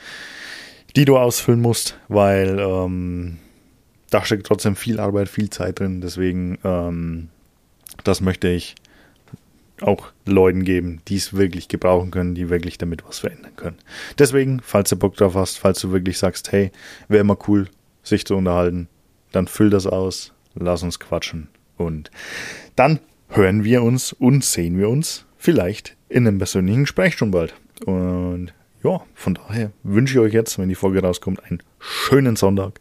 die 0.96 1.06
du 1.06 1.18
ausfüllen 1.18 1.62
musst, 1.62 1.98
weil 2.08 2.60
ähm, 2.60 3.38
da 4.16 4.24
steckt 4.24 4.48
trotzdem 4.48 4.78
viel 4.78 5.02
Arbeit, 5.02 5.28
viel 5.28 5.50
Zeit 5.50 5.82
drin. 5.82 6.00
Deswegen, 6.00 6.58
ähm, 6.64 7.28
das 8.06 8.22
möchte 8.22 8.48
ich 8.48 8.76
auch 9.82 10.14
Leuten 10.26 10.64
geben, 10.64 11.02
die 11.10 11.18
es 11.18 11.34
wirklich 11.34 11.68
gebrauchen 11.68 12.12
können, 12.12 12.34
die 12.34 12.50
wirklich 12.50 12.78
damit 12.78 13.06
was 13.06 13.20
verändern 13.20 13.52
können. 13.58 13.76
Deswegen, 14.18 14.62
falls 14.62 14.90
du 14.90 14.96
Bock 14.96 15.18
drauf 15.18 15.36
hast, 15.36 15.58
falls 15.58 15.82
du 15.82 15.92
wirklich 15.92 16.18
sagst, 16.18 16.54
hey, 16.54 16.72
wäre 17.10 17.20
immer 17.20 17.38
cool, 17.50 17.68
sich 18.04 18.26
zu 18.26 18.38
unterhalten, 18.38 18.88
dann 19.34 19.50
füll 19.50 19.70
das 19.70 19.86
aus, 19.86 20.32
lass 20.54 20.82
uns 20.82 20.98
quatschen 20.98 21.50
und 21.76 22.10
dann 22.78 23.02
hören 23.28 23.66
wir 23.66 23.84
uns 23.84 24.14
und 24.14 24.46
sehen 24.46 24.78
wir 24.78 24.88
uns 24.88 25.26
vielleicht 25.38 25.98
in 26.08 26.26
einem 26.26 26.38
persönlichen 26.38 26.84
Gespräch 26.84 27.16
schon 27.16 27.32
bald. 27.32 27.54
Und 27.86 28.54
ja, 28.82 29.02
von 29.14 29.34
daher 29.34 29.74
wünsche 29.84 30.14
ich 30.14 30.20
euch 30.20 30.34
jetzt, 30.34 30.58
wenn 30.58 30.70
die 30.70 30.76
Folge 30.76 31.02
rauskommt, 31.02 31.44
einen 31.44 31.62
schönen 31.80 32.38
Sonntag 32.38 32.80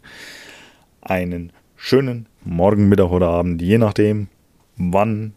einen 1.05 1.53
schönen 1.75 2.27
Morgen, 2.43 2.89
Mittag 2.89 3.11
oder 3.11 3.29
Abend, 3.29 3.61
je 3.61 3.77
nachdem, 3.77 4.27
wann, 4.75 5.33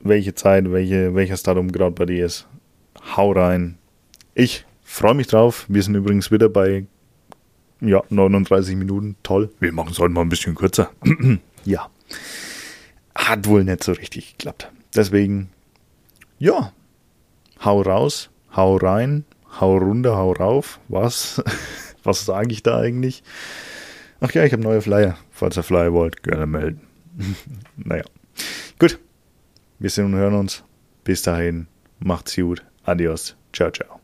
welche 0.00 0.34
Zeit, 0.34 0.70
welche, 0.70 1.14
welches 1.14 1.42
Datum 1.42 1.72
gerade 1.72 1.92
bei 1.92 2.06
dir 2.06 2.26
ist. 2.26 2.46
Hau 3.16 3.32
rein. 3.32 3.78
Ich 4.34 4.64
freue 4.82 5.14
mich 5.14 5.26
drauf. 5.26 5.66
Wir 5.68 5.82
sind 5.82 5.94
übrigens 5.94 6.30
wieder 6.30 6.48
bei 6.48 6.86
ja, 7.80 8.02
39 8.08 8.76
Minuten. 8.76 9.16
Toll. 9.22 9.50
Wir 9.58 9.72
machen 9.72 9.90
es 9.92 9.98
heute 9.98 10.12
mal 10.12 10.22
ein 10.22 10.28
bisschen 10.28 10.54
kürzer. 10.54 10.90
ja. 11.64 11.88
Hat 13.14 13.46
wohl 13.46 13.64
nicht 13.64 13.84
so 13.84 13.92
richtig 13.92 14.36
geklappt. 14.36 14.70
Deswegen, 14.94 15.50
ja, 16.38 16.72
hau 17.64 17.82
raus, 17.82 18.30
hau 18.54 18.76
rein, 18.76 19.24
hau 19.60 19.76
runter, 19.76 20.16
hau 20.16 20.32
rauf. 20.32 20.80
Was? 20.88 21.42
Was 22.02 22.24
sage 22.24 22.52
ich 22.52 22.62
da 22.62 22.78
eigentlich? 22.78 23.22
Ach 24.20 24.32
ja, 24.32 24.44
ich 24.44 24.52
habe 24.52 24.62
neue 24.62 24.82
Flyer. 24.82 25.16
Falls 25.30 25.56
ihr 25.56 25.62
Flyer 25.62 25.92
wollt, 25.92 26.22
gerne 26.22 26.46
melden. 26.46 26.80
naja. 27.76 28.04
Gut. 28.78 28.98
Wir 29.78 29.90
sehen 29.90 30.06
und 30.06 30.14
hören 30.14 30.34
uns. 30.34 30.62
Bis 31.04 31.22
dahin. 31.22 31.66
Macht's 31.98 32.36
gut. 32.36 32.64
Adios. 32.84 33.36
Ciao, 33.52 33.70
ciao. 33.70 33.99